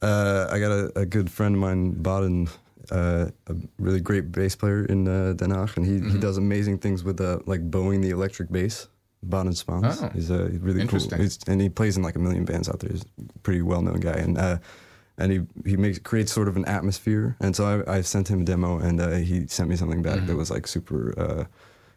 uh, 0.00 0.48
I 0.50 0.58
got 0.60 0.70
a, 0.70 0.92
a 1.00 1.04
good 1.04 1.30
friend 1.30 1.56
of 1.56 1.60
mine, 1.60 1.90
Baden, 2.00 2.48
uh, 2.90 3.26
a 3.48 3.54
really 3.78 4.00
great 4.00 4.30
bass 4.32 4.54
player 4.54 4.84
in 4.84 5.08
uh, 5.08 5.32
Den 5.34 5.50
Haag, 5.50 5.76
and 5.76 5.84
he, 5.84 6.12
he 6.12 6.18
does 6.18 6.38
amazing 6.38 6.78
things 6.78 7.02
with 7.04 7.20
uh, 7.20 7.40
like 7.46 7.70
bowing 7.70 8.00
the 8.00 8.10
electric 8.10 8.50
bass. 8.50 8.88
Baden 9.28 9.52
Spans. 9.52 10.00
Oh, 10.00 10.10
he's 10.14 10.30
a 10.30 10.44
really 10.44 10.74
cool, 10.74 10.80
interesting. 10.82 11.20
he's, 11.20 11.38
and 11.48 11.60
he 11.60 11.68
plays 11.68 11.96
in 11.96 12.04
like 12.04 12.14
a 12.14 12.20
million 12.20 12.44
bands 12.44 12.68
out 12.68 12.78
there. 12.78 12.90
He's 12.90 13.02
a 13.02 13.38
pretty 13.40 13.62
well 13.62 13.82
known 13.82 13.98
guy, 13.98 14.12
and 14.12 14.38
uh, 14.38 14.58
and 15.18 15.32
he 15.32 15.40
he 15.70 15.76
makes 15.76 15.98
creates 15.98 16.32
sort 16.32 16.48
of 16.48 16.56
an 16.56 16.64
atmosphere. 16.64 17.36
And 17.40 17.54
so 17.54 17.84
I, 17.86 17.96
I 17.96 18.00
sent 18.02 18.28
him 18.28 18.42
a 18.42 18.44
demo, 18.44 18.78
and 18.78 19.00
uh, 19.00 19.10
he 19.16 19.46
sent 19.48 19.68
me 19.68 19.76
something 19.76 20.02
back 20.02 20.26
that 20.26 20.36
was 20.36 20.50
like 20.50 20.66
super, 20.66 21.14
uh, 21.18 21.44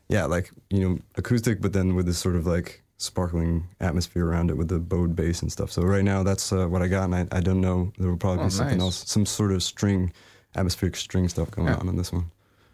yeah, 0.10 0.26
like 0.26 0.52
you 0.70 0.80
know 0.90 1.00
acoustic, 1.16 1.62
but 1.62 1.74
then 1.74 1.96
with 1.96 2.06
this 2.06 2.18
sort 2.18 2.36
of 2.36 2.46
like 2.46 2.84
sparkling 2.98 3.68
atmosphere 3.80 4.26
around 4.28 4.50
it 4.52 4.58
with 4.58 4.68
the 4.68 4.78
bowed 4.80 5.16
bass 5.16 5.42
and 5.42 5.52
stuff. 5.52 5.72
So 5.72 5.82
right 5.82 6.04
now 6.04 6.22
that's 6.24 6.54
uh, 6.54 6.68
what 6.68 6.82
I 6.82 6.88
got, 6.88 7.06
and 7.06 7.16
I, 7.16 7.28
I 7.32 7.40
don't 7.42 7.62
know 7.62 7.92
there 7.98 8.10
will 8.10 8.18
probably 8.18 8.42
Oh, 8.42 8.46
be 8.46 8.52
something 8.52 8.78
nice. 8.78 8.86
else, 8.86 9.10
some 9.10 9.26
sort 9.26 9.52
of 9.52 9.64
string, 9.64 10.12
atmospheric 10.56 10.96
string 10.96 11.28
stuff 11.28 11.50
going 11.52 11.68
Yeah. 11.68 11.76
on 11.78 11.88
in 11.90 11.96
this 11.98 12.12
one. 12.14 12.26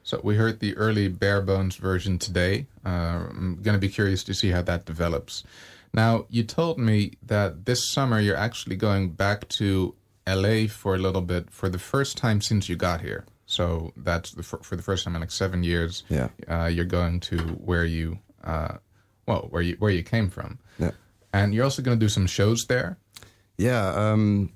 So 0.04 0.20
we 0.24 0.36
heard 0.36 0.60
the 0.62 0.76
early 0.78 1.10
bare 1.10 1.42
bones 1.42 1.76
version 1.76 2.18
today. 2.18 2.66
Uh, 2.86 3.28
I'm 3.30 3.60
going 3.62 3.76
to 3.76 3.80
be 3.80 3.90
curious 3.90 4.24
to 4.26 4.34
see 4.34 4.50
how 4.52 4.62
that 4.64 4.86
develops. 4.86 5.44
Now, 5.94 6.26
you 6.30 6.44
told 6.44 6.78
me 6.80 7.14
that 7.26 7.66
this 7.66 7.90
summer 7.92 8.20
you're 8.20 8.38
actually 8.38 8.76
going 8.78 9.12
back 9.12 9.48
to 9.60 9.96
LA 10.28 10.68
for 10.68 10.94
a 10.96 10.98
little 10.98 11.22
bit 11.22 11.50
for 11.50 11.70
the 11.70 11.80
first 11.80 12.18
time 12.18 12.42
since 12.42 12.68
you 12.70 12.76
got 12.76 13.02
here. 13.02 13.26
So 13.46 13.94
that's 13.96 14.32
the, 14.32 14.44
for, 14.44 14.58
for 14.62 14.76
the 14.76 14.84
first 14.84 15.06
time 15.06 15.16
in 15.16 15.22
like 15.22 15.32
seven 15.32 15.64
years. 15.64 16.04
Yeah. 16.10 16.28
Uh, 16.50 16.66
you're 16.66 16.84
going 16.86 17.22
to 17.22 17.38
where 17.38 17.86
you, 17.86 18.20
uh, 18.44 18.78
well, 19.26 19.48
where 19.50 19.62
you 19.62 19.76
where 19.80 19.92
you 19.92 20.04
came 20.04 20.30
from, 20.30 20.60
Yeah. 20.80 20.92
and 21.34 21.54
you're 21.54 21.64
also 21.64 21.82
going 21.82 21.98
to 21.98 22.04
do 22.06 22.10
some 22.10 22.28
shows 22.28 22.66
there. 22.68 22.98
Yeah, 23.58 23.88
um, 24.12 24.52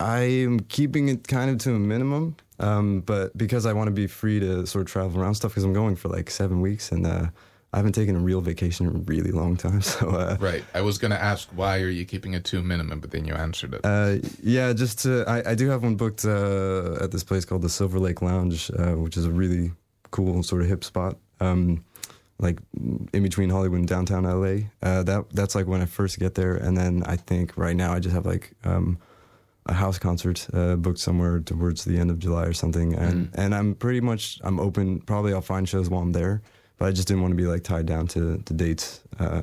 I 0.00 0.20
am 0.44 0.60
keeping 0.60 1.08
it 1.08 1.26
kind 1.28 1.50
of 1.50 1.58
to 1.58 1.74
a 1.74 1.78
minimum, 1.78 2.36
um, 2.58 3.00
but 3.00 3.36
because 3.38 3.64
I 3.66 3.72
want 3.72 3.88
to 3.88 3.92
be 3.92 4.06
free 4.08 4.40
to 4.40 4.66
sort 4.66 4.82
of 4.86 4.90
travel 4.92 5.20
around 5.20 5.34
stuff, 5.36 5.52
because 5.52 5.64
I'm 5.64 5.72
going 5.72 5.96
for 5.96 6.08
like 6.08 6.28
seven 6.30 6.60
weeks, 6.60 6.90
and 6.92 7.06
uh, 7.06 7.26
I 7.72 7.78
haven't 7.78 7.92
taken 7.94 8.14
a 8.16 8.18
real 8.18 8.40
vacation 8.42 8.86
in 8.86 8.96
a 8.96 8.98
really 9.00 9.30
long 9.30 9.56
time. 9.56 9.80
So 9.92 10.10
uh, 10.10 10.36
Right. 10.40 10.64
I 10.74 10.82
was 10.82 10.98
going 10.98 11.10
to 11.10 11.22
ask 11.22 11.48
why 11.54 11.80
are 11.80 11.88
you 11.88 12.04
keeping 12.04 12.34
it 12.34 12.44
to 12.46 12.58
a 12.58 12.62
minimum, 12.62 13.00
but 13.00 13.10
then 13.10 13.24
you 13.24 13.34
answered 13.34 13.74
it. 13.74 13.80
Uh, 13.84 14.16
yeah, 14.42 14.72
just 14.72 15.00
to, 15.00 15.24
I, 15.26 15.52
I 15.52 15.54
do 15.54 15.68
have 15.70 15.82
one 15.82 15.96
booked 15.96 16.24
uh, 16.24 16.98
at 17.02 17.10
this 17.10 17.24
place 17.24 17.44
called 17.44 17.62
the 17.62 17.68
Silver 17.70 17.98
Lake 17.98 18.20
Lounge, 18.22 18.70
uh, 18.78 18.92
which 18.92 19.16
is 19.16 19.24
a 19.24 19.30
really 19.30 19.72
cool 20.10 20.42
sort 20.42 20.62
of 20.62 20.68
hip 20.68 20.84
spot, 20.84 21.16
um, 21.40 21.82
like 22.38 22.58
in 23.12 23.22
between 23.22 23.48
Hollywood 23.48 23.78
and 23.78 23.88
downtown 23.88 24.24
LA. 24.24 24.68
Uh, 24.82 25.02
that 25.04 25.24
that's 25.32 25.54
like 25.54 25.66
when 25.66 25.80
I 25.80 25.86
first 25.86 26.18
get 26.18 26.34
there, 26.34 26.56
and 26.56 26.76
then 26.76 27.02
I 27.06 27.16
think 27.16 27.56
right 27.56 27.74
now 27.76 27.92
I 27.94 28.00
just 28.00 28.14
have 28.14 28.26
like 28.26 28.52
um, 28.64 28.98
a 29.66 29.72
house 29.72 29.98
concert 29.98 30.46
uh, 30.52 30.76
booked 30.76 30.98
somewhere 30.98 31.40
towards 31.40 31.84
the 31.84 31.98
end 31.98 32.10
of 32.10 32.18
July 32.18 32.44
or 32.44 32.52
something, 32.52 32.94
and 32.94 33.30
and 33.34 33.54
I'm 33.54 33.74
pretty 33.74 34.00
much 34.00 34.38
I'm 34.44 34.60
open. 34.60 35.00
Probably 35.00 35.32
I'll 35.32 35.40
find 35.40 35.66
shows 35.68 35.88
while 35.88 36.02
I'm 36.02 36.12
there, 36.12 36.42
but 36.82 36.88
I 36.88 36.90
just 36.90 37.06
didn't 37.06 37.22
want 37.22 37.30
to 37.30 37.36
be 37.36 37.46
like 37.46 37.62
tied 37.62 37.86
down 37.86 38.08
to 38.08 38.38
to 38.38 38.52
dates. 38.52 39.02
Uh, 39.20 39.42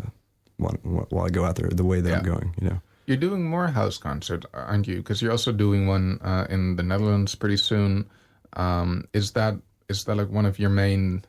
while, 0.57 0.73
while 0.83 1.25
I 1.25 1.29
go 1.29 1.45
out 1.45 1.55
there, 1.55 1.69
the 1.69 1.85
way 1.85 2.01
that 2.01 2.17
I'm 2.17 2.23
going, 2.23 2.53
you 2.59 2.67
know. 2.67 2.81
You're 3.05 3.15
doing 3.15 3.47
more 3.49 3.67
house 3.67 3.97
concerts, 3.97 4.45
aren't 4.53 4.87
you? 4.89 4.97
Because 4.97 5.21
you're 5.21 5.31
also 5.31 5.53
doing 5.53 5.87
one 5.87 6.19
uh, 6.21 6.47
in 6.49 6.75
the 6.75 6.83
Netherlands 6.83 7.35
pretty 7.35 7.55
soon. 7.55 8.09
Um, 8.57 9.05
is 9.13 9.31
that 9.31 9.55
is 9.87 10.03
that 10.03 10.15
like 10.17 10.29
one 10.29 10.45
of 10.45 10.59
your 10.59 10.69
main? 10.69 11.23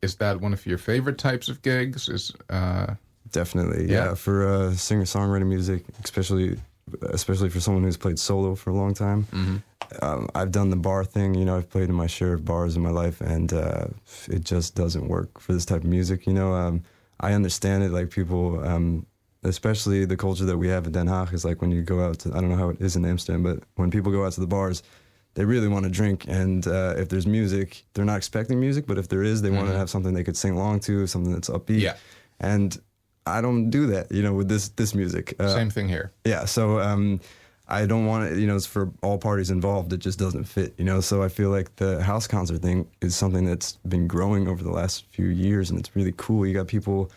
Is 0.00 0.14
that 0.16 0.40
one 0.40 0.54
of 0.54 0.64
your 0.64 0.78
favorite 0.78 1.18
types 1.18 1.50
of 1.50 1.60
gigs? 1.60 2.08
Is 2.08 2.32
uh, 2.48 2.94
Definitely, 3.32 3.92
Yeah. 3.92 4.04
yeah. 4.04 4.14
For 4.14 4.48
uh, 4.48 4.72
singer 4.72 5.04
songwriter 5.04 5.46
music, 5.46 5.84
especially 6.02 6.56
especially 7.10 7.50
for 7.50 7.60
someone 7.60 7.84
who's 7.84 7.98
played 7.98 8.18
solo 8.18 8.54
for 8.54 8.70
a 8.70 8.74
long 8.74 8.94
time. 8.94 9.26
Um, 10.00 10.28
I've 10.34 10.52
done 10.52 10.70
the 10.70 10.76
bar 10.76 11.04
thing. 11.04 11.34
You 11.34 11.44
know, 11.44 11.56
I've 11.56 11.70
played 11.70 11.88
in 11.88 11.94
my 11.94 12.06
share 12.06 12.34
of 12.34 12.44
bars 12.44 12.76
in 12.76 12.82
my 12.82 12.90
life, 12.90 13.20
and 13.20 13.52
uh, 13.52 13.86
it 14.28 14.44
just 14.44 14.74
doesn't 14.74 15.08
work 15.08 15.40
for 15.40 15.52
this 15.52 15.64
type 15.64 15.82
of 15.82 15.88
music. 15.88 16.26
You 16.26 16.34
know, 16.34 16.54
um, 16.54 16.82
I 17.20 17.32
understand 17.32 17.82
it. 17.84 17.92
Like 17.92 18.10
people, 18.10 18.64
um, 18.64 19.06
especially 19.42 20.04
the 20.04 20.16
culture 20.16 20.44
that 20.44 20.56
we 20.56 20.68
have 20.68 20.86
in 20.86 20.92
Den 20.92 21.06
Haag, 21.06 21.32
is 21.32 21.44
like 21.44 21.60
when 21.60 21.70
you 21.70 21.82
go 21.82 22.04
out 22.04 22.18
to. 22.20 22.30
I 22.30 22.40
don't 22.40 22.48
know 22.48 22.56
how 22.56 22.70
it 22.70 22.80
is 22.80 22.96
in 22.96 23.04
Amsterdam, 23.04 23.42
but 23.42 23.60
when 23.76 23.90
people 23.90 24.12
go 24.12 24.24
out 24.24 24.32
to 24.34 24.40
the 24.40 24.46
bars. 24.46 24.82
They 25.34 25.46
really 25.46 25.66
want 25.66 25.86
to 25.86 25.90
drink, 25.90 26.26
and 26.28 26.66
uh, 26.66 26.92
if 26.98 27.08
there's 27.08 27.26
music, 27.26 27.86
they're 27.94 28.04
not 28.04 28.18
expecting 28.18 28.60
music. 28.60 28.86
But 28.86 28.98
if 28.98 29.08
there 29.08 29.22
is, 29.22 29.40
they 29.40 29.48
want 29.48 29.66
to 29.68 29.74
have 29.74 29.88
something 29.88 30.12
they 30.12 30.24
could 30.24 30.36
sing 30.36 30.52
along 30.52 30.80
to, 30.80 31.06
something 31.06 31.32
that's 31.32 31.48
upbeat. 31.48 31.80
Yeah. 31.80 31.96
And 32.38 32.78
I 33.26 33.40
don't 33.40 33.70
do 33.70 33.86
that, 33.86 34.10
you 34.10 34.22
know, 34.22 34.34
with 34.34 34.48
this 34.48 34.68
this 34.70 34.94
music. 34.94 35.34
Uh, 35.38 35.54
same 35.54 35.70
thing 35.70 35.88
here? 35.88 36.12
yeah, 36.24 36.44
so 36.44 36.80
um, 36.80 37.20
I 37.72 37.86
don't 37.86 38.04
want 38.04 38.30
it. 38.30 38.38
You 38.38 38.46
know, 38.46 38.54
it's 38.54 38.66
for 38.66 38.92
all 39.02 39.16
parties 39.16 39.50
involved. 39.50 39.92
It 39.94 39.98
just 39.98 40.18
doesn't 40.18 40.44
fit. 40.44 40.74
You 40.76 40.84
know, 40.84 41.00
so 41.00 41.22
I 41.22 41.28
feel 41.28 41.48
like 41.48 41.74
the 41.76 42.02
house 42.02 42.26
concert 42.26 42.60
thing 42.60 42.86
is 43.00 43.16
something 43.16 43.46
that's 43.46 43.78
been 43.88 44.06
growing 44.06 44.46
over 44.46 44.62
the 44.62 44.70
last 44.70 45.06
few 45.06 45.26
years, 45.26 45.70
and 45.70 45.78
it's 45.80 45.96
really 45.96 46.12
cool. 46.18 46.46
You 46.46 46.52
got 46.52 46.66
people. 46.66 47.10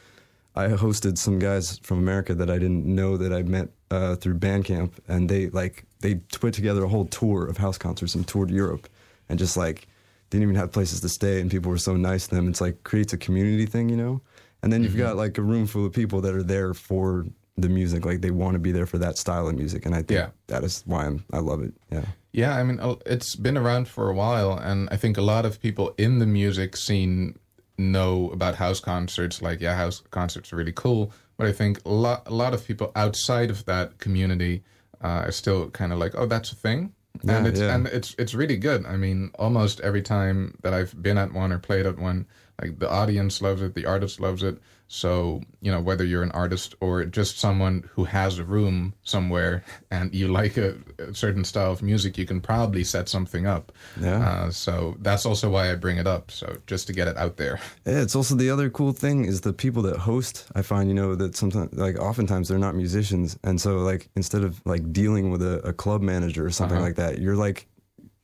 I 0.55 0.67
hosted 0.69 1.17
some 1.17 1.39
guys 1.39 1.79
from 1.79 1.99
America 1.99 2.33
that 2.33 2.49
I 2.49 2.57
didn't 2.57 2.85
know 2.85 3.17
that 3.17 3.33
I 3.33 3.43
met 3.43 3.67
uh, 3.91 4.15
through 4.15 4.35
Bandcamp, 4.35 4.91
and 5.09 5.27
they 5.29 5.49
like 5.49 5.83
they 5.99 6.15
put 6.15 6.53
together 6.53 6.85
a 6.85 6.87
whole 6.87 7.05
tour 7.05 7.45
of 7.45 7.57
house 7.57 7.77
concerts 7.77 8.15
and 8.15 8.25
toured 8.25 8.49
Europe, 8.49 8.87
and 9.27 9.37
just 9.37 9.57
like 9.57 9.89
didn't 10.29 10.43
even 10.43 10.55
have 10.55 10.71
places 10.71 11.01
to 11.01 11.09
stay, 11.09 11.41
and 11.41 11.51
people 11.51 11.69
were 11.69 11.77
so 11.77 11.97
nice 11.97 12.27
to 12.27 12.35
them. 12.35 12.47
It's 12.47 12.61
like 12.61 12.81
creates 12.83 13.11
a 13.11 13.17
community 13.17 13.65
thing, 13.65 13.89
you 13.89 13.97
know. 13.97 14.21
And 14.63 14.71
then 14.71 14.83
you've 14.83 14.97
got 14.97 15.17
like 15.17 15.37
a 15.37 15.43
room 15.43 15.67
full 15.67 15.85
of 15.85 15.91
people 15.91 16.21
that 16.21 16.33
are 16.33 16.41
there 16.41 16.73
for 16.73 17.25
the 17.57 17.69
music, 17.69 18.05
like 18.05 18.21
they 18.21 18.31
want 18.31 18.53
to 18.55 18.59
be 18.59 18.71
there 18.71 18.85
for 18.85 18.97
that 18.97 19.17
style 19.17 19.47
of 19.47 19.55
music, 19.55 19.85
and 19.85 19.95
I 19.95 19.99
think 19.99 20.11
Yeah. 20.11 20.29
that 20.47 20.63
is 20.63 20.83
why 20.85 21.05
I'm 21.05 21.23
I 21.31 21.39
love 21.39 21.61
it. 21.63 21.73
Yeah. 21.91 22.05
Yeah, 22.33 22.57
I 22.57 22.63
mean, 22.63 22.79
uh, 22.81 22.95
it's 23.05 23.35
been 23.37 23.57
around 23.57 23.87
for 23.87 24.09
a 24.09 24.13
while, 24.13 24.57
and 24.57 24.89
I 24.91 24.97
think 24.97 25.17
a 25.17 25.21
lot 25.21 25.45
of 25.45 25.61
people 25.61 25.93
in 25.97 26.19
the 26.19 26.25
music 26.25 26.75
scene 26.75 27.39
know 27.77 28.29
about 28.31 28.55
house 28.55 28.79
concerts. 28.81 29.41
Like, 29.41 29.61
yeah, 29.61 29.75
house 29.75 30.03
concerts 30.11 30.51
are 30.51 30.57
really 30.57 30.73
cool, 30.73 31.11
but 31.37 31.47
I 31.47 31.53
think 31.53 31.79
a 31.85 31.89
lot, 31.89 32.23
a 32.27 32.33
lot 32.33 32.53
of 32.53 32.65
people 32.65 32.91
outside 32.95 33.49
of 33.49 33.63
that 33.65 33.99
community 33.99 34.63
uh, 35.03 35.23
are 35.27 35.31
still 35.31 35.69
kind 35.69 35.93
of 35.93 35.99
like, 35.99 36.13
oh, 36.15 36.25
that's 36.25 36.51
a 36.51 36.55
thing. 36.55 36.93
and 37.27 37.47
it's 37.47 37.61
yeah. 37.61 37.73
and 37.73 37.87
it's 37.87 38.13
it's 38.19 38.33
really 38.33 38.57
good. 38.57 38.85
I 38.85 38.97
mean, 38.97 39.31
almost 39.39 39.79
every 39.79 40.01
time 40.01 40.57
that 40.63 40.73
I've 40.73 41.01
been 41.01 41.17
at 41.17 41.31
one 41.31 41.53
or 41.53 41.59
played 41.59 41.85
at 41.85 41.97
one, 41.97 42.25
like 42.61 42.79
the 42.79 42.89
audience 42.89 43.41
loves 43.41 43.61
it, 43.61 43.73
the 43.75 43.85
artist 43.85 44.19
loves 44.19 44.43
it. 44.43 44.57
So 44.87 45.41
you 45.61 45.71
know, 45.71 45.81
whether 45.81 46.03
you're 46.03 46.21
an 46.23 46.31
artist 46.31 46.75
or 46.79 47.05
just 47.05 47.39
someone 47.39 47.89
who 47.91 48.03
has 48.03 48.37
a 48.37 48.43
room 48.43 48.93
somewhere 49.03 49.63
and 49.89 50.13
you 50.13 50.27
like 50.27 50.57
a, 50.57 50.75
a 50.99 51.13
certain 51.13 51.43
style 51.43 51.71
of 51.71 51.81
music, 51.81 52.17
you 52.19 52.25
can 52.25 52.39
probably 52.39 52.83
set 52.83 53.09
something 53.09 53.47
up. 53.47 53.71
Yeah. 53.99 54.19
Uh, 54.19 54.51
so 54.51 54.95
that's 54.99 55.25
also 55.25 55.49
why 55.49 55.71
I 55.71 55.75
bring 55.75 55.97
it 55.97 56.05
up. 56.05 56.29
So 56.29 56.57
just 56.67 56.85
to 56.87 56.93
get 56.93 57.07
it 57.07 57.17
out 57.17 57.37
there. 57.37 57.59
Yeah, 57.85 58.01
it's 58.01 58.15
also 58.15 58.35
the 58.35 58.49
other 58.49 58.69
cool 58.69 58.93
thing 58.93 59.25
is 59.25 59.41
the 59.41 59.53
people 59.53 59.81
that 59.83 59.97
host. 59.97 60.47
I 60.55 60.61
find 60.61 60.87
you 60.89 60.95
know 60.95 61.15
that 61.15 61.35
sometimes, 61.35 61.73
like, 61.73 61.97
oftentimes 61.99 62.47
they're 62.47 62.57
not 62.57 62.75
musicians, 62.75 63.37
and 63.43 63.59
so 63.61 63.77
like 63.77 64.09
instead 64.15 64.43
of 64.43 64.61
like 64.65 64.91
dealing 64.91 65.29
with 65.31 65.41
a, 65.43 65.59
a 65.67 65.73
club 65.73 66.01
manager 66.01 66.45
or 66.45 66.51
something 66.51 66.77
Uh-huh. 66.77 66.85
like 66.87 66.95
that, 66.95 67.19
you're 67.19 67.35
like 67.35 67.67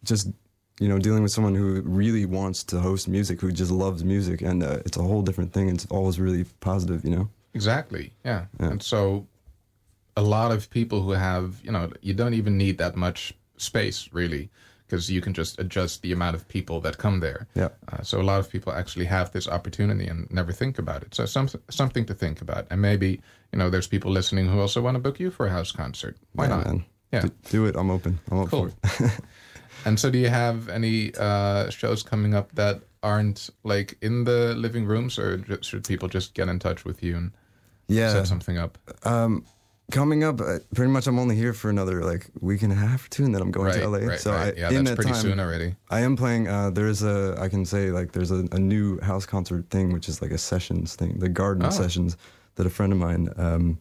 just 0.03 0.29
you 0.81 0.87
know 0.89 0.99
dealing 0.99 1.23
with 1.23 1.31
someone 1.31 1.55
who 1.55 1.81
really 2.01 2.25
wants 2.25 2.63
to 2.71 2.79
host 2.79 3.07
music, 3.07 3.39
who 3.41 3.51
just 3.51 3.71
loves 3.71 4.03
music, 4.03 4.41
and 4.49 4.63
uh, 4.63 4.79
it's 4.85 4.97
a 4.97 5.03
whole 5.09 5.21
different 5.21 5.53
thing. 5.53 5.69
It's 5.69 5.85
always 5.97 6.19
really 6.19 6.43
positive, 6.59 6.99
you 7.05 7.15
know. 7.15 7.29
Exactly. 7.53 8.05
Yeah. 8.25 8.45
Yeah. 8.59 8.71
And 8.71 8.81
so 8.83 9.27
a 10.17 10.21
lot 10.23 10.51
of 10.51 10.69
people 10.69 10.99
who 11.05 11.11
have, 11.11 11.45
you 11.63 11.71
know, 11.71 11.89
you 12.01 12.13
don't 12.13 12.33
even 12.33 12.57
need 12.57 12.77
that 12.79 12.95
much 12.95 13.33
space 13.57 14.09
really 14.11 14.49
because 14.87 15.09
you 15.09 15.21
can 15.21 15.33
just 15.33 15.59
adjust 15.59 16.01
the 16.01 16.11
amount 16.11 16.35
of 16.35 16.47
people 16.47 16.81
that 16.81 16.97
come 16.97 17.19
there. 17.21 17.47
Yeah. 17.55 17.69
Uh, 17.91 18.01
so 18.03 18.19
a 18.19 18.23
lot 18.31 18.39
of 18.39 18.49
people 18.49 18.73
actually 18.73 19.05
have 19.05 19.31
this 19.31 19.47
opportunity 19.47 20.05
and 20.07 20.29
never 20.31 20.51
think 20.53 20.79
about 20.79 21.01
it. 21.03 21.15
So 21.15 21.25
some, 21.25 21.47
something 21.69 22.05
to 22.07 22.13
think 22.13 22.41
about. 22.41 22.67
And 22.71 22.81
maybe, 22.81 23.21
you 23.53 23.59
know, 23.59 23.69
there's 23.69 23.87
people 23.87 24.11
listening 24.11 24.47
who 24.47 24.59
also 24.59 24.81
want 24.81 24.95
to 24.95 24.99
book 24.99 25.19
you 25.19 25.31
for 25.31 25.45
a 25.45 25.49
house 25.51 25.71
concert. 25.71 26.17
Why 26.33 26.45
Yeah, 26.45 26.55
not? 26.55 26.65
man. 26.65 26.85
Yeah. 27.13 27.21
Do, 27.21 27.29
do 27.51 27.65
it. 27.67 27.75
I'm 27.77 27.89
open. 27.91 28.19
I'm 28.31 28.39
open 28.39 28.49
Cool. 28.49 28.69
for 28.83 29.05
it. 29.05 29.11
And 29.85 29.99
so 29.99 30.09
do 30.09 30.17
you 30.17 30.29
have 30.29 30.69
any 30.69 31.13
uh, 31.15 31.69
shows 31.69 32.03
coming 32.03 32.33
up 32.33 32.51
that 32.55 32.81
aren't 33.03 33.49
like 33.63 33.97
in 34.01 34.23
the 34.25 34.53
living 34.55 34.85
rooms 34.85 35.17
or 35.17 35.43
should 35.61 35.83
people 35.85 36.07
just 36.07 36.33
get 36.33 36.47
in 36.49 36.59
touch 36.59 36.85
with 36.85 37.01
you 37.03 37.15
and 37.17 37.31
yeah. 37.87 38.11
set 38.13 38.27
something 38.27 38.57
up? 38.57 38.77
Um, 39.03 39.43
coming 39.91 40.23
up, 40.23 40.39
uh, 40.39 40.59
pretty 40.75 40.91
much 40.91 41.07
I'm 41.07 41.17
only 41.19 41.35
here 41.35 41.51
for 41.53 41.69
another 41.69 42.03
like 42.03 42.27
week 42.39 42.61
and 42.61 42.71
a 42.71 42.75
half 42.75 43.05
or 43.05 43.09
two, 43.09 43.25
and 43.25 43.33
then 43.35 43.41
I'm 43.41 43.51
going 43.51 43.67
Right, 43.67 43.81
to 43.81 43.87
LA. 43.89 43.97
right, 43.99 44.19
so 44.19 44.31
right. 44.31 44.53
I, 44.55 44.59
yeah, 44.59 44.69
in 44.69 44.75
that's 44.85 44.89
that 44.91 44.95
pretty 44.95 45.11
time, 45.11 45.21
soon 45.21 45.39
already. 45.39 45.75
I 45.89 46.01
am 46.01 46.15
playing. 46.15 46.47
Uh, 46.47 46.69
there's 46.69 47.01
a 47.03 47.35
I 47.39 47.49
can 47.49 47.65
say 47.65 47.91
like 47.91 48.11
there's 48.11 48.31
a, 48.31 48.47
a 48.51 48.59
new 48.59 48.99
house 49.01 49.25
concert 49.25 49.69
thing, 49.69 49.91
which 49.91 50.07
is 50.07 50.21
like 50.21 50.31
a 50.31 50.37
sessions 50.37 50.95
thing, 50.95 51.19
the 51.19 51.29
garden 51.29 51.65
Oh. 51.65 51.69
sessions 51.71 52.17
that 52.55 52.65
a 52.65 52.69
friend 52.69 52.93
of 52.93 52.99
mine, 52.99 53.29
um, 53.37 53.79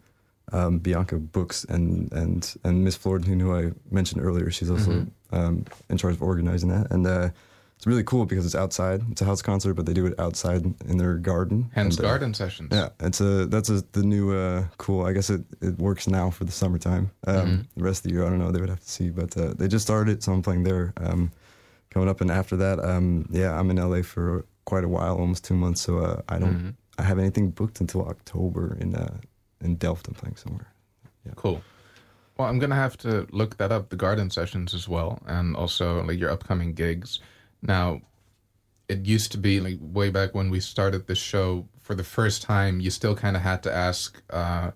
um, 0.52 0.78
Bianca 0.78 1.16
books, 1.18 1.64
and 1.64 2.12
and 2.12 2.54
and 2.64 2.84
Miss 2.84 2.96
Florentine, 2.96 3.40
who 3.40 3.54
I 3.54 3.72
mentioned 3.90 4.22
earlier, 4.24 4.50
she's 4.50 4.70
also 4.70 4.90
Mm-hmm. 4.90 5.34
um, 5.36 5.64
in 5.88 5.96
charge 5.96 6.14
of 6.14 6.22
organizing 6.22 6.68
that, 6.70 6.90
and 6.90 7.06
uh, 7.06 7.28
it's 7.76 7.86
really 7.86 8.04
cool 8.04 8.26
because 8.26 8.44
it's 8.44 8.54
outside. 8.54 9.00
It's 9.10 9.22
a 9.22 9.24
house 9.24 9.40
concert, 9.42 9.74
but 9.74 9.86
they 9.86 9.94
do 9.94 10.04
it 10.06 10.18
outside 10.20 10.62
in 10.86 10.98
their 10.98 11.14
garden. 11.14 11.70
Hence 11.74 11.96
and, 11.96 12.04
uh, 12.04 12.08
garden 12.10 12.34
sessions. 12.34 12.68
yeah, 12.72 12.88
it's 13.00 13.20
a 13.20 13.46
that's 13.46 13.70
a 13.70 13.82
the 13.92 14.02
new 14.02 14.32
uh, 14.32 14.64
cool. 14.78 15.06
I 15.06 15.12
guess 15.12 15.30
it, 15.30 15.42
it 15.62 15.78
works 15.78 16.06
now 16.06 16.30
for 16.30 16.44
the 16.44 16.52
summertime. 16.52 17.10
Um, 17.26 17.34
Mm-hmm. 17.36 17.60
The 17.76 17.84
rest 17.84 18.04
of 18.04 18.10
the 18.10 18.16
year, 18.16 18.26
I 18.26 18.28
don't 18.30 18.38
know. 18.38 18.50
They 18.52 18.60
would 18.60 18.68
have 18.70 18.80
to 18.84 18.90
see, 18.90 19.10
but 19.10 19.36
uh, 19.36 19.54
they 19.56 19.66
just 19.68 19.84
started 19.86 20.22
so 20.22 20.32
I'm 20.32 20.42
playing 20.42 20.64
there 20.64 20.92
um, 20.98 21.30
coming 21.90 22.08
up. 22.10 22.20
And 22.20 22.30
after 22.30 22.56
that, 22.56 22.78
um, 22.84 23.26
yeah, 23.30 23.58
I'm 23.58 23.70
in 23.70 23.76
LA 23.76 24.02
for 24.02 24.44
quite 24.66 24.84
a 24.84 24.88
while, 24.88 25.16
almost 25.16 25.44
two 25.44 25.54
months. 25.54 25.80
So 25.80 25.98
uh, 25.98 26.20
I 26.28 26.38
don't 26.38 26.54
Mm-hmm. 26.54 26.70
I 26.98 27.02
have 27.04 27.18
anything 27.18 27.50
booked 27.50 27.80
until 27.80 28.02
October 28.08 28.76
in 28.78 28.94
uh, 28.94 29.16
in 29.60 29.76
Delft. 29.76 30.08
I'm 30.08 30.14
playing 30.14 30.36
somewhere. 30.36 30.72
Cool. 31.36 31.62
Well, 32.36 32.48
I'm 32.48 32.58
gonna 32.58 32.74
have 32.74 32.96
to 32.98 33.26
look 33.30 33.58
that 33.58 33.70
up, 33.70 33.90
the 33.90 33.96
garden 33.96 34.30
sessions 34.30 34.74
as 34.74 34.88
well, 34.88 35.20
and 35.26 35.54
also 35.54 36.02
like 36.04 36.18
your 36.18 36.30
upcoming 36.30 36.72
gigs. 36.72 37.20
Now, 37.62 38.00
it 38.88 39.06
used 39.06 39.30
to 39.32 39.38
be 39.38 39.60
like 39.60 39.78
way 39.80 40.10
back 40.10 40.34
when 40.34 40.50
we 40.50 40.60
started 40.60 41.06
this 41.06 41.18
show 41.18 41.68
for 41.82 41.94
the 41.94 42.04
first 42.04 42.42
time, 42.42 42.80
you 42.80 42.90
still 42.90 43.16
kind 43.16 43.36
of 43.36 43.42
had 43.42 43.62
to 43.64 43.74
ask, 43.74 44.22
uh, 44.30 44.70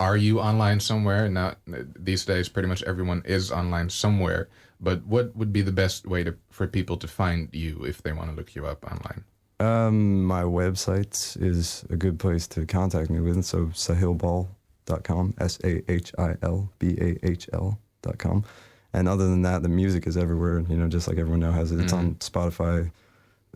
"Are 0.00 0.16
you 0.16 0.40
online 0.40 0.80
somewhere?" 0.80 1.28
Now, 1.28 1.56
these 1.94 2.24
days, 2.24 2.48
pretty 2.48 2.68
much 2.68 2.82
everyone 2.84 3.22
is 3.24 3.52
online 3.52 3.90
somewhere. 3.90 4.48
But 4.80 5.04
what 5.06 5.36
would 5.36 5.52
be 5.52 5.62
the 5.62 5.72
best 5.72 6.06
way 6.06 6.24
to 6.24 6.34
for 6.50 6.66
people 6.66 6.96
to 6.96 7.06
find 7.06 7.48
you 7.52 7.84
if 7.84 8.02
they 8.02 8.12
want 8.12 8.30
to 8.30 8.36
look 8.36 8.54
you 8.54 8.66
up 8.66 8.84
online? 8.84 9.24
Um, 9.62 10.24
my 10.24 10.42
website 10.42 11.40
is 11.40 11.84
a 11.88 11.96
good 11.96 12.18
place 12.18 12.48
to 12.48 12.66
contact 12.66 13.10
me 13.10 13.20
with. 13.20 13.44
So 13.44 13.66
sahilbahl.com, 13.66 15.34
S 15.38 15.58
A 15.62 15.90
H 15.90 16.12
I 16.18 16.34
L 16.42 16.68
B 16.80 16.96
A 17.00 17.16
H 17.24 17.48
L.com. 17.52 18.44
And 18.92 19.08
other 19.08 19.28
than 19.28 19.42
that, 19.42 19.62
the 19.62 19.68
music 19.68 20.06
is 20.08 20.16
everywhere, 20.16 20.64
you 20.68 20.76
know, 20.76 20.88
just 20.88 21.06
like 21.06 21.16
everyone 21.16 21.40
now 21.40 21.52
has 21.52 21.70
it. 21.70 21.80
It's 21.80 21.92
on 21.92 22.16
Spotify. 22.16 22.90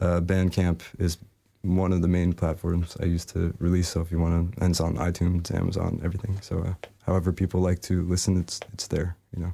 Uh, 0.00 0.20
Bandcamp 0.20 0.82
is 0.98 1.18
one 1.62 1.92
of 1.92 2.02
the 2.02 2.08
main 2.08 2.32
platforms 2.32 2.96
I 3.02 3.06
use 3.06 3.24
to 3.26 3.52
release. 3.58 3.88
So 3.88 4.00
if 4.00 4.12
you 4.12 4.20
want 4.20 4.54
to, 4.54 4.62
and 4.62 4.70
it's 4.70 4.80
on 4.80 4.96
iTunes, 4.96 5.52
Amazon, 5.54 6.00
everything. 6.04 6.40
So 6.40 6.60
uh, 6.60 6.74
however 7.04 7.32
people 7.32 7.60
like 7.60 7.80
to 7.82 8.02
listen, 8.04 8.38
it's 8.38 8.60
it's 8.72 8.86
there, 8.86 9.16
you 9.36 9.42
know. 9.42 9.52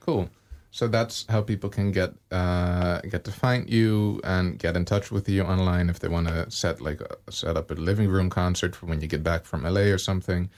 Cool. 0.00 0.30
So 0.70 0.88
that's 0.88 1.24
how 1.28 1.42
people 1.42 1.68
can 1.70 1.90
get 1.92 2.10
uh, 2.30 3.00
get 3.10 3.24
to 3.24 3.30
find 3.30 3.68
you 3.70 4.20
and 4.22 4.58
get 4.62 4.76
in 4.76 4.84
touch 4.84 5.10
with 5.10 5.28
you 5.28 5.42
online 5.44 5.90
if 5.90 5.98
they 5.98 6.10
want 6.10 6.28
to 6.28 6.44
set 6.50 6.80
like 6.80 7.00
a, 7.04 7.30
set 7.30 7.56
up 7.56 7.70
a 7.70 7.74
living 7.74 8.10
room 8.10 8.28
concert 8.28 8.76
for 8.76 8.86
when 8.88 8.98
you 9.00 9.08
get 9.08 9.22
back 9.22 9.46
from 9.46 9.62
LA 9.62 9.80
or 9.92 9.98
something. 9.98 10.50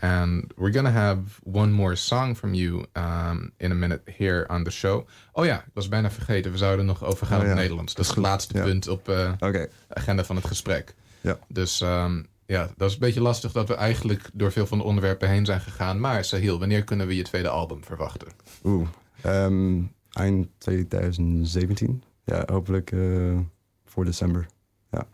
And 0.00 0.52
we're 0.56 0.70
gonna 0.72 0.90
have 0.92 1.18
one 1.44 1.72
more 1.72 1.96
song 1.96 2.36
from 2.36 2.54
you 2.54 2.86
um, 2.94 3.52
in 3.58 3.70
a 3.72 3.74
minute 3.74 4.00
here 4.16 4.46
on 4.48 4.64
the 4.64 4.70
show. 4.70 5.06
Oh 5.32 5.44
ja, 5.44 5.56
ik 5.58 5.72
was 5.74 5.88
bijna 5.88 6.10
vergeten. 6.10 6.50
We 6.52 6.58
zouden 6.58 6.86
nog 6.86 7.04
overgaan 7.04 7.38
Oh 7.38 7.44
op 7.44 7.48
ja, 7.50 7.54
Nederlands. 7.54 7.94
Dat 7.94 8.04
is 8.04 8.10
het 8.10 8.20
laatste 8.20 8.56
Ja. 8.56 8.64
punt 8.64 8.88
op 8.88 9.08
eh, 9.08 9.32
de 9.38 9.70
agenda 9.88 10.24
van 10.24 10.36
het 10.36 10.46
gesprek. 10.46 10.94
ja. 11.20 11.38
Dus 11.48 11.80
ehm, 11.80 12.22
ja, 12.46 12.68
dat 12.76 12.88
is 12.88 12.94
een 12.94 13.00
beetje 13.00 13.20
lastig 13.20 13.52
dat 13.52 13.68
we 13.68 13.74
eigenlijk 13.74 14.30
door 14.32 14.52
veel 14.52 14.66
van 14.66 14.78
de 14.78 14.84
onderwerpen 14.84 15.28
heen 15.28 15.44
zijn 15.44 15.60
gegaan. 15.60 16.00
Maar 16.00 16.24
Sahil, 16.24 16.58
wanneer 16.58 16.84
kunnen 16.84 17.06
we 17.06 17.16
je 17.16 17.22
tweede 17.22 17.48
album 17.48 17.84
verwachten? 17.84 18.28
Oeh, 18.64 18.88
ehm, 19.22 19.82
eind 20.12 20.48
2017. 20.58 22.02
Ja, 22.24 22.42
hopelijk 22.46 22.92
eh, 22.92 23.38
voor 23.84 24.04
december. 24.04 24.46
Ja. 24.90 25.06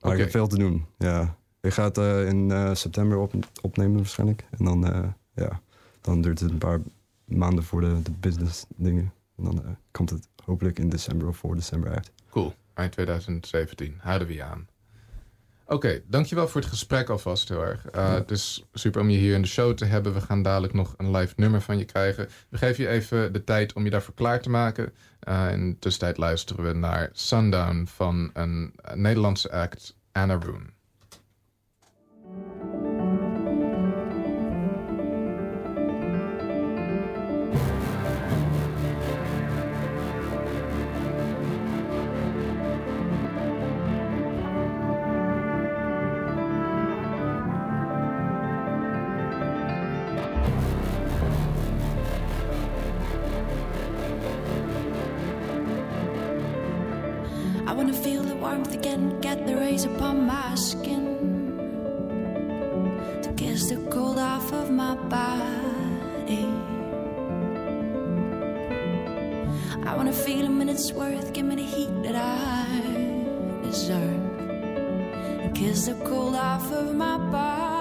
Maar 0.00 0.12
ik 0.12 0.18
heb 0.18 0.30
veel 0.30 0.46
te 0.46 0.58
doen. 0.58 0.86
Ja. 0.98 1.36
Ik 1.60 1.72
ga 1.72 1.84
het 1.84 1.98
eh, 1.98 2.28
in 2.28 2.50
eh, 2.50 2.74
september 2.74 3.18
op, 3.18 3.34
opnemen 3.62 3.96
waarschijnlijk. 3.96 4.46
En 4.50 4.64
dan, 4.64 5.14
ja, 5.34 5.60
dan 6.00 6.20
duurt 6.20 6.40
het 6.40 6.50
een 6.50 6.58
paar 6.58 6.80
maanden 7.24 7.64
voor 7.64 7.80
de, 7.80 8.02
de 8.02 8.10
business 8.10 8.66
dingen. 8.76 9.12
En 9.36 9.44
dan 9.44 9.76
komt 9.90 10.10
het 10.10 10.28
hopelijk 10.44 10.78
in 10.78 10.88
december 10.88 11.28
of 11.28 11.36
voor 11.36 11.54
december 11.54 11.90
uit. 11.90 12.12
Cool, 12.30 12.54
eind 12.74 12.92
2017. 12.92 13.94
Houden 13.98 14.28
we 14.28 14.34
je 14.34 14.42
aan. 14.42 14.66
Oké, 15.72 16.02
dankjewel 16.06 16.48
voor 16.48 16.60
het 16.60 16.70
gesprek 16.70 17.08
alvast 17.08 17.48
heel 17.48 17.64
erg. 17.64 17.94
Uh, 17.94 18.14
Het 18.14 18.30
is 18.30 18.64
super 18.72 19.00
om 19.00 19.10
je 19.10 19.18
hier 19.18 19.34
in 19.34 19.42
de 19.42 19.48
show 19.48 19.74
te 19.74 19.84
hebben. 19.84 20.14
We 20.14 20.20
gaan 20.20 20.42
dadelijk 20.42 20.72
nog 20.72 20.94
een 20.96 21.10
live 21.10 21.32
nummer 21.36 21.60
van 21.60 21.78
je 21.78 21.84
krijgen. 21.84 22.28
We 22.48 22.58
geven 22.58 22.84
je 22.84 22.90
even 22.90 23.32
de 23.32 23.44
tijd 23.44 23.72
om 23.72 23.84
je 23.84 23.90
daarvoor 23.90 24.14
klaar 24.14 24.40
te 24.40 24.50
maken. 24.50 24.92
Uh, 25.28 25.52
in 25.52 25.70
de 25.70 25.78
tussentijd 25.78 26.16
luisteren 26.16 26.64
we 26.64 26.72
naar 26.72 27.10
Sundown 27.12 27.86
van 27.86 28.30
een 28.32 28.74
Nederlandse 28.94 29.52
act, 29.52 29.96
Anna 30.12 30.38
Roon. 30.44 30.70
To 63.22 63.32
kiss 63.34 63.68
the 63.68 63.76
cold 63.88 64.18
off 64.18 64.52
of 64.52 64.70
my 64.70 64.94
body. 64.96 66.46
I 69.84 69.94
wanna 69.96 70.12
feel 70.12 70.46
a 70.46 70.48
minute's 70.48 70.92
worth, 70.92 71.32
give 71.32 71.46
me 71.46 71.54
the 71.56 71.62
heat 71.62 72.02
that 72.02 72.16
I 72.16 73.62
deserve. 73.62 74.22
And 75.42 75.54
kiss 75.54 75.86
the 75.86 75.94
cold 76.04 76.34
off 76.34 76.72
of 76.72 76.94
my 76.94 77.16
body. 77.30 77.71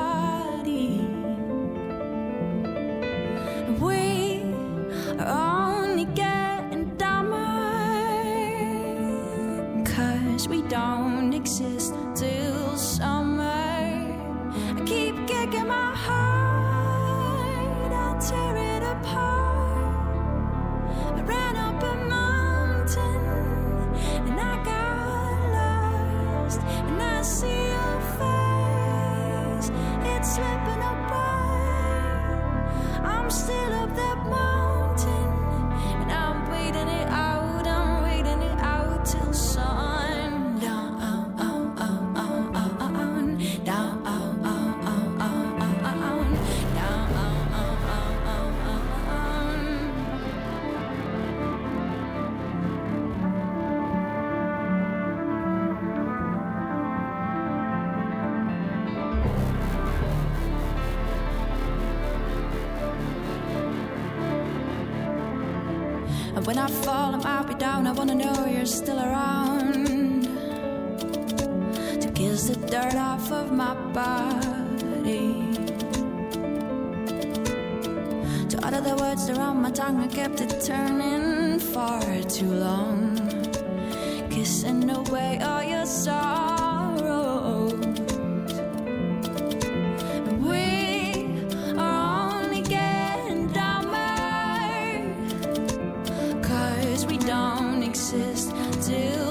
When 66.52 66.60
I 66.60 66.68
fall, 66.68 67.16
I 67.16 67.18
might 67.18 67.48
be 67.48 67.54
down. 67.54 67.88
I 67.88 67.94
wanna 67.94 68.16
know 68.16 68.46
you're 68.46 68.66
still 68.66 69.00
around 69.00 69.41
we 97.12 97.18
don't 97.18 97.84
exist 97.84 98.54
till 98.88 99.31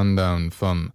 Sundown 0.00 0.50
van 0.50 0.92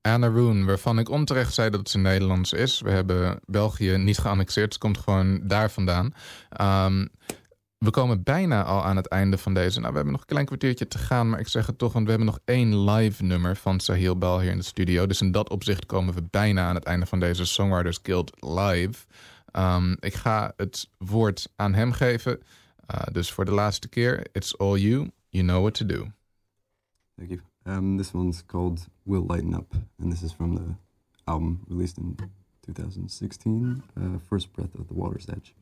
Anna 0.00 0.26
Roon, 0.26 0.64
waarvan 0.64 0.98
ik 0.98 1.08
onterecht 1.08 1.54
zei 1.54 1.70
dat 1.70 1.88
ze 1.88 1.98
Nederlands 1.98 2.52
is. 2.52 2.80
We 2.80 2.90
hebben 2.90 3.40
België 3.44 3.96
niet 3.96 4.18
geannexeerd, 4.18 4.72
ze 4.72 4.78
komt 4.78 4.98
gewoon 4.98 5.40
daar 5.46 5.70
vandaan. 5.70 6.14
Ehm, 6.48 7.06
we 7.78 7.90
komen 7.90 8.22
bijna 8.22 8.64
al 8.64 8.84
aan 8.84 8.96
het 8.96 9.06
einde 9.08 9.38
van 9.38 9.54
deze. 9.54 9.78
Nou, 9.78 9.90
we 9.90 9.94
hebben 9.94 10.12
nog 10.12 10.20
een 10.20 10.28
klein 10.28 10.46
kwartiertje 10.46 10.88
te 10.88 10.98
gaan, 10.98 11.30
maar 11.30 11.40
ik 11.40 11.48
zeg 11.48 11.66
het 11.66 11.78
toch, 11.78 11.92
want 11.92 12.04
we 12.04 12.10
hebben 12.10 12.28
nog 12.28 12.38
één 12.44 12.90
live 12.90 13.22
nummer 13.22 13.56
van 13.56 13.80
Sahil 13.80 14.16
Bal 14.18 14.40
hier 14.40 14.50
in 14.50 14.58
de 14.58 14.64
studio. 14.64 15.06
Dus 15.06 15.20
in 15.20 15.30
dat 15.30 15.50
opzicht 15.50 15.86
komen 15.86 16.14
we 16.14 16.22
bijna 16.30 16.68
aan 16.68 16.74
het 16.74 16.84
einde 16.84 17.06
van 17.06 17.20
deze 17.20 17.44
Songwriters 17.44 17.98
Guild 18.02 18.32
live. 18.44 19.06
Ehm, 19.50 19.92
ik 20.00 20.14
ga 20.14 20.52
het 20.56 20.88
woord 20.98 21.52
aan 21.56 21.74
hem 21.74 21.92
geven. 21.92 22.42
Uh, 22.94 23.02
dus 23.12 23.32
voor 23.32 23.44
de 23.44 23.52
laatste 23.52 23.88
keer, 23.88 24.26
it's 24.32 24.58
all 24.58 24.76
you, 24.76 25.10
you 25.28 25.44
know 25.46 25.60
what 25.60 25.74
to 25.74 25.86
do. 25.86 26.06
Um, 27.66 27.98
this 27.98 28.14
one's 28.14 28.42
called 28.42 28.86
Will 29.04 29.22
Lighten 29.22 29.54
Up, 29.54 29.74
and 30.00 30.10
this 30.10 30.22
is 30.22 30.32
from 30.32 30.54
the 30.54 30.74
album 31.28 31.66
released 31.68 31.98
in 31.98 32.16
2016, 32.64 33.82
uh, 33.96 34.18
First 34.18 34.52
Breath 34.52 34.74
of 34.74 34.88
the 34.88 34.94
Water's 34.94 35.28
Edge. 35.28 35.54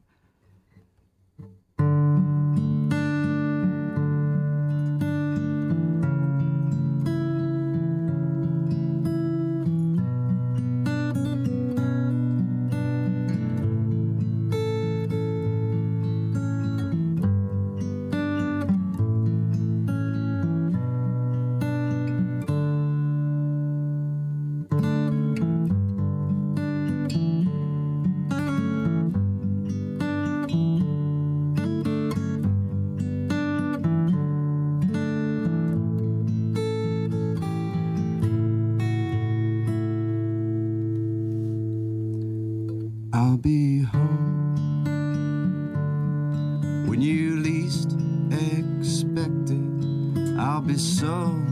So 50.98 51.47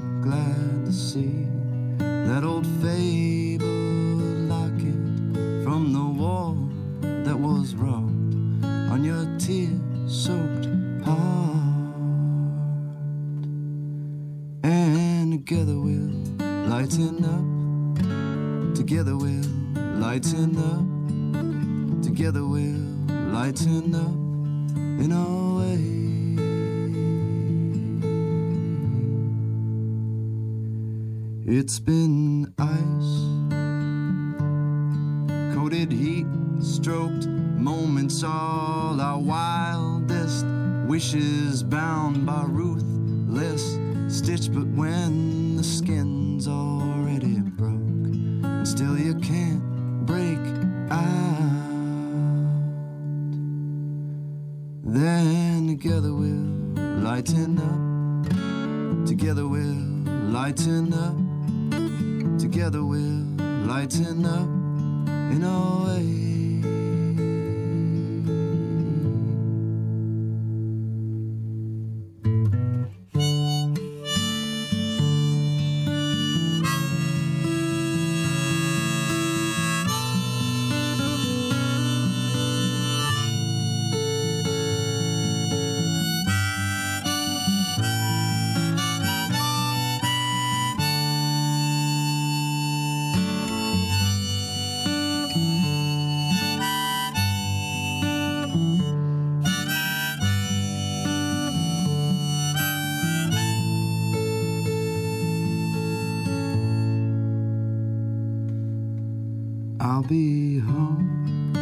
I'll 109.96 110.02
be 110.02 110.58
home 110.58 111.54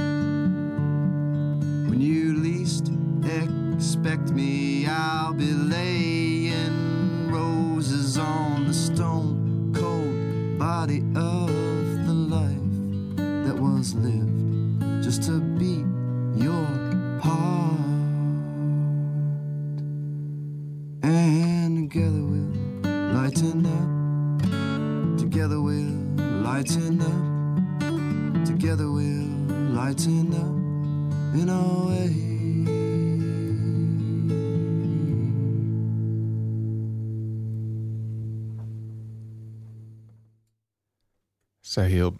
when 1.88 2.00
you 2.00 2.34
least 2.34 2.90
expect 3.76 4.32
me. 4.32 4.88
I'll 4.88 5.34
be 5.34 5.52
laying 5.52 6.13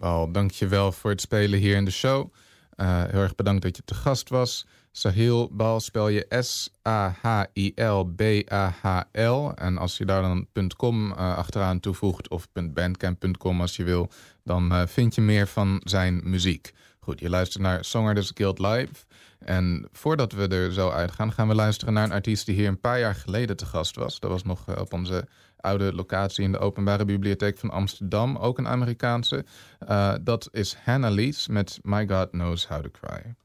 Sahil 0.05 0.23
Bal, 0.23 0.31
dankjewel 0.31 0.91
voor 0.91 1.11
het 1.11 1.21
spelen 1.21 1.59
hier 1.59 1.75
in 1.75 1.85
de 1.85 1.91
show. 1.91 2.33
Uh, 2.77 3.03
heel 3.03 3.21
erg 3.21 3.35
bedankt 3.35 3.61
dat 3.61 3.75
je 3.75 3.81
te 3.85 3.93
gast 3.93 4.29
was. 4.29 4.65
Sahil 4.91 5.49
Bal 5.51 5.79
spel 5.79 6.07
je 6.07 6.25
S-A-H-I-L-B-A-H-L. 6.29 7.11
En 9.55 9.77
als 9.77 9.97
je 9.97 10.05
daar 10.05 10.21
dan 10.21 10.47
.com 10.77 11.11
uh, 11.11 11.37
achteraan 11.37 11.79
toevoegt 11.79 12.29
of 12.29 12.47
.bandcamp.com 12.53 13.61
als 13.61 13.75
je 13.75 13.83
wil... 13.83 14.09
dan 14.43 14.71
uh, 14.71 14.81
vind 14.85 15.15
je 15.15 15.21
meer 15.21 15.47
van 15.47 15.81
zijn 15.83 16.21
muziek. 16.23 16.73
Goed, 16.99 17.19
je 17.19 17.29
luistert 17.29 17.63
naar 17.63 17.85
Songwriters 17.85 18.31
Guild 18.33 18.59
Live. 18.59 18.93
En 19.39 19.87
voordat 19.91 20.31
we 20.31 20.47
er 20.47 20.73
zo 20.73 20.89
uitgaan, 20.89 21.31
gaan 21.31 21.47
we 21.47 21.55
luisteren 21.55 21.93
naar 21.93 22.03
een 22.03 22.11
artiest... 22.11 22.45
die 22.45 22.55
hier 22.55 22.67
een 22.67 22.79
paar 22.79 22.99
jaar 22.99 23.15
geleden 23.15 23.57
te 23.57 23.65
gast 23.65 23.95
was. 23.95 24.19
Dat 24.19 24.31
was 24.31 24.43
nog 24.43 24.79
op 24.79 24.93
onze 24.93 25.27
oude 25.57 25.93
locatie 25.93 26.43
in 26.43 26.51
de 26.51 26.59
Openbare 26.59 27.05
Bibliotheek 27.05 27.57
van 27.57 27.69
Amsterdam. 27.69 28.37
Ook 28.37 28.57
een 28.57 28.67
Amerikaanse. 28.67 29.45
Uh, 29.87 30.13
dat 30.21 30.49
is 30.51 30.75
Hannah 30.83 31.13
Lees 31.13 31.47
met 31.47 31.79
My 31.81 32.07
God 32.07 32.29
Knows 32.29 32.67
How 32.67 32.81
to 32.81 32.89
Cry. 32.89 33.35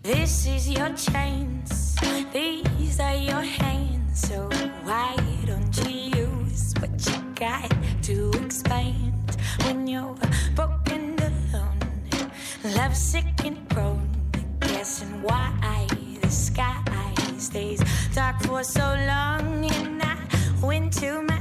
This 0.00 0.46
is 0.46 0.66
your 0.68 0.92
chance. 0.96 1.94
These 2.32 3.02
are 3.02 3.16
your 3.16 3.44
hands. 3.44 4.20
So 4.20 4.48
why 4.84 5.14
don't 5.44 5.76
you 5.76 6.10
use 6.16 6.72
what 6.80 7.06
you 7.06 7.16
got 7.34 7.70
to 8.02 8.30
expand 8.44 9.36
when 9.64 9.86
you're 9.86 10.14
broken 10.54 11.16
alone, 11.18 11.78
lovesick 12.76 13.44
and 13.44 13.68
prone, 13.68 14.05
guessing 14.86 15.20
why 15.20 15.84
the 16.20 16.30
sky 16.30 17.12
stays 17.38 17.82
dark 18.14 18.40
for 18.42 18.62
so 18.62 18.86
long, 19.08 19.64
and 19.64 20.00
I 20.00 20.16
went 20.62 20.92
to 21.00 21.22
my 21.22 21.40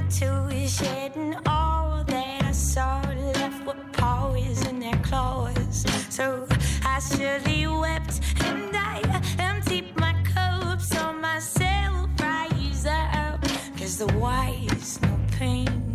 shed, 0.68 1.16
and 1.16 1.38
all 1.46 2.04
that 2.06 2.44
I 2.44 2.52
saw 2.52 3.02
left 3.36 3.64
were 3.68 3.76
paws 3.94 4.66
in 4.66 4.80
their 4.80 4.98
claws. 5.04 5.86
So 6.10 6.48
I 6.84 7.00
surely 7.00 7.68
wept, 7.68 8.20
and 8.46 8.76
I 8.76 9.00
emptied 9.38 9.96
my 9.96 10.16
cup, 10.24 10.82
saw 10.82 11.12
myself 11.12 12.10
rise 12.20 12.88
up, 12.88 13.44
cause 13.78 13.98
the 14.00 14.08
why 14.18 14.58
is 14.72 15.00
no 15.04 15.20
pain, 15.38 15.94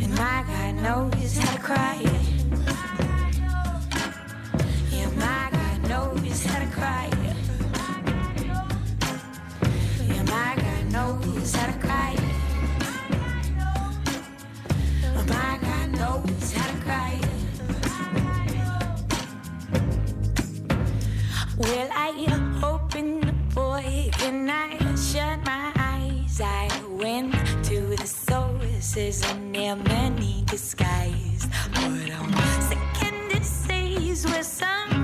and 0.00 0.10
my 0.14 0.44
God 0.46 0.74
knows 0.84 1.36
how 1.38 1.56
to 1.56 1.60
cry. 1.60 2.17
Cry. 6.78 7.10
Yeah, 10.06 10.22
my. 10.24 10.54
Oh, 15.04 15.24
my 15.28 15.58
God 15.62 15.88
knows 15.98 16.52
how 16.52 16.66
to 16.72 16.78
cry. 16.86 17.18
Well, 21.58 21.88
I 21.92 22.10
opened 22.62 23.24
the 23.24 23.32
book 23.54 24.22
and 24.22 24.50
I 24.50 24.78
shut 24.94 25.38
my 25.44 25.72
eyes. 25.76 26.40
I 26.40 26.68
went 26.88 27.34
to 27.64 27.96
the 27.96 28.06
sources 28.06 29.24
and 29.30 29.54
there 29.54 29.76
many 29.76 30.44
disguised. 30.46 31.50
But 31.74 32.10
I'm 32.18 32.32
sick 32.68 33.02
and 33.02 33.30
disease 33.30 34.24
where 34.26 34.44
someone 34.44 34.97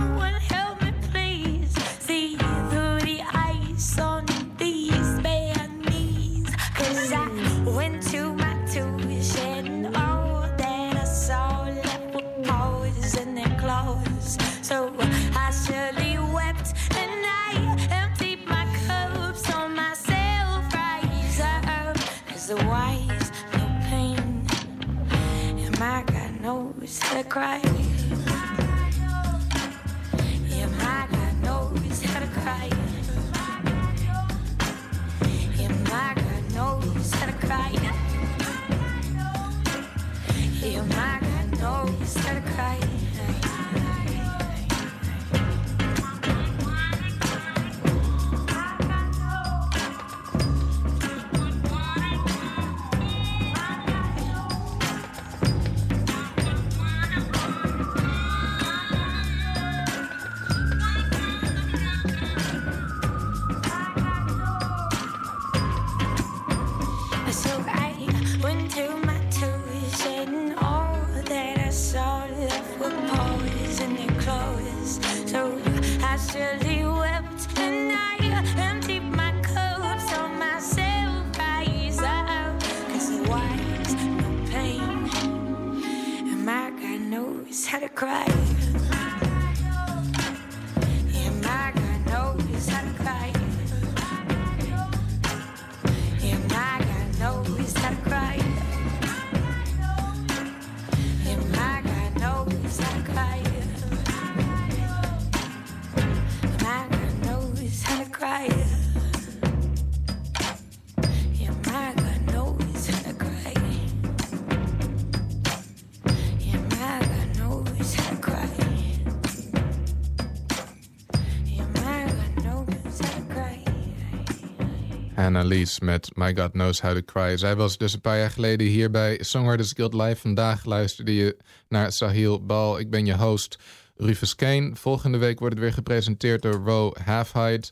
Annalise 125.24 125.84
met 125.84 126.10
My 126.14 126.36
God 126.36 126.50
Knows 126.50 126.80
How 126.80 126.94
to 126.94 127.00
Cry. 127.04 127.36
Zij 127.36 127.56
was 127.56 127.78
dus 127.78 127.92
een 127.92 128.00
paar 128.00 128.18
jaar 128.18 128.30
geleden 128.30 128.66
hier 128.66 128.90
bij 128.90 129.18
Songwriters 129.20 129.72
Guild 129.72 129.94
Live. 129.94 130.16
Vandaag 130.16 130.64
luisterde 130.64 131.14
je 131.14 131.36
naar 131.68 131.92
Sahil 131.92 132.44
Bal. 132.44 132.78
Ik 132.78 132.90
ben 132.90 133.06
je 133.06 133.16
host 133.16 133.58
Rufus 133.96 134.34
Kane. 134.34 134.70
Volgende 134.76 135.18
week 135.18 135.38
wordt 135.38 135.54
het 135.54 135.64
weer 135.64 135.72
gepresenteerd 135.72 136.42
door 136.42 136.54
Ro 136.54 136.92
Halfhide. 137.04 137.66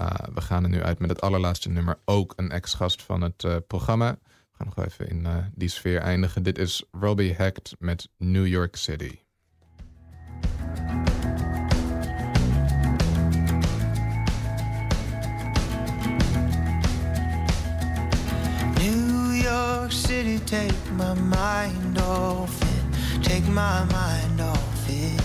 Uh, 0.00 0.10
we 0.34 0.40
gaan 0.40 0.62
er 0.62 0.68
nu 0.68 0.82
uit 0.82 0.98
met 0.98 1.10
het 1.10 1.20
allerlaatste 1.20 1.68
nummer. 1.68 1.98
Ook 2.04 2.32
een 2.36 2.50
ex-gast 2.50 3.02
van 3.02 3.20
het 3.20 3.42
uh, 3.42 3.56
programma. 3.66 4.18
We 4.22 4.56
gaan 4.56 4.72
nog 4.74 4.86
even 4.86 5.08
in 5.08 5.20
uh, 5.20 5.36
die 5.54 5.68
sfeer 5.68 6.00
eindigen. 6.00 6.42
Dit 6.42 6.58
is 6.58 6.84
Robbie 6.90 7.34
Hecht 7.34 7.74
met 7.78 8.08
New 8.16 8.46
York 8.46 8.76
City. 8.76 9.18
York 19.90 20.06
City, 20.06 20.38
take 20.46 20.90
my 20.92 21.14
mind 21.14 21.98
off 21.98 22.62
it. 22.62 23.24
Take 23.24 23.44
my 23.48 23.84
mind 23.86 24.40
off 24.40 24.88
it. 24.88 25.20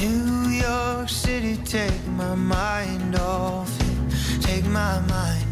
New 0.00 0.48
York 0.50 1.08
City, 1.08 1.56
take 1.58 2.04
my 2.08 2.34
mind 2.34 3.14
off 3.14 3.70
it. 3.80 4.42
Take 4.42 4.64
my 4.64 4.98
mind 5.02 5.51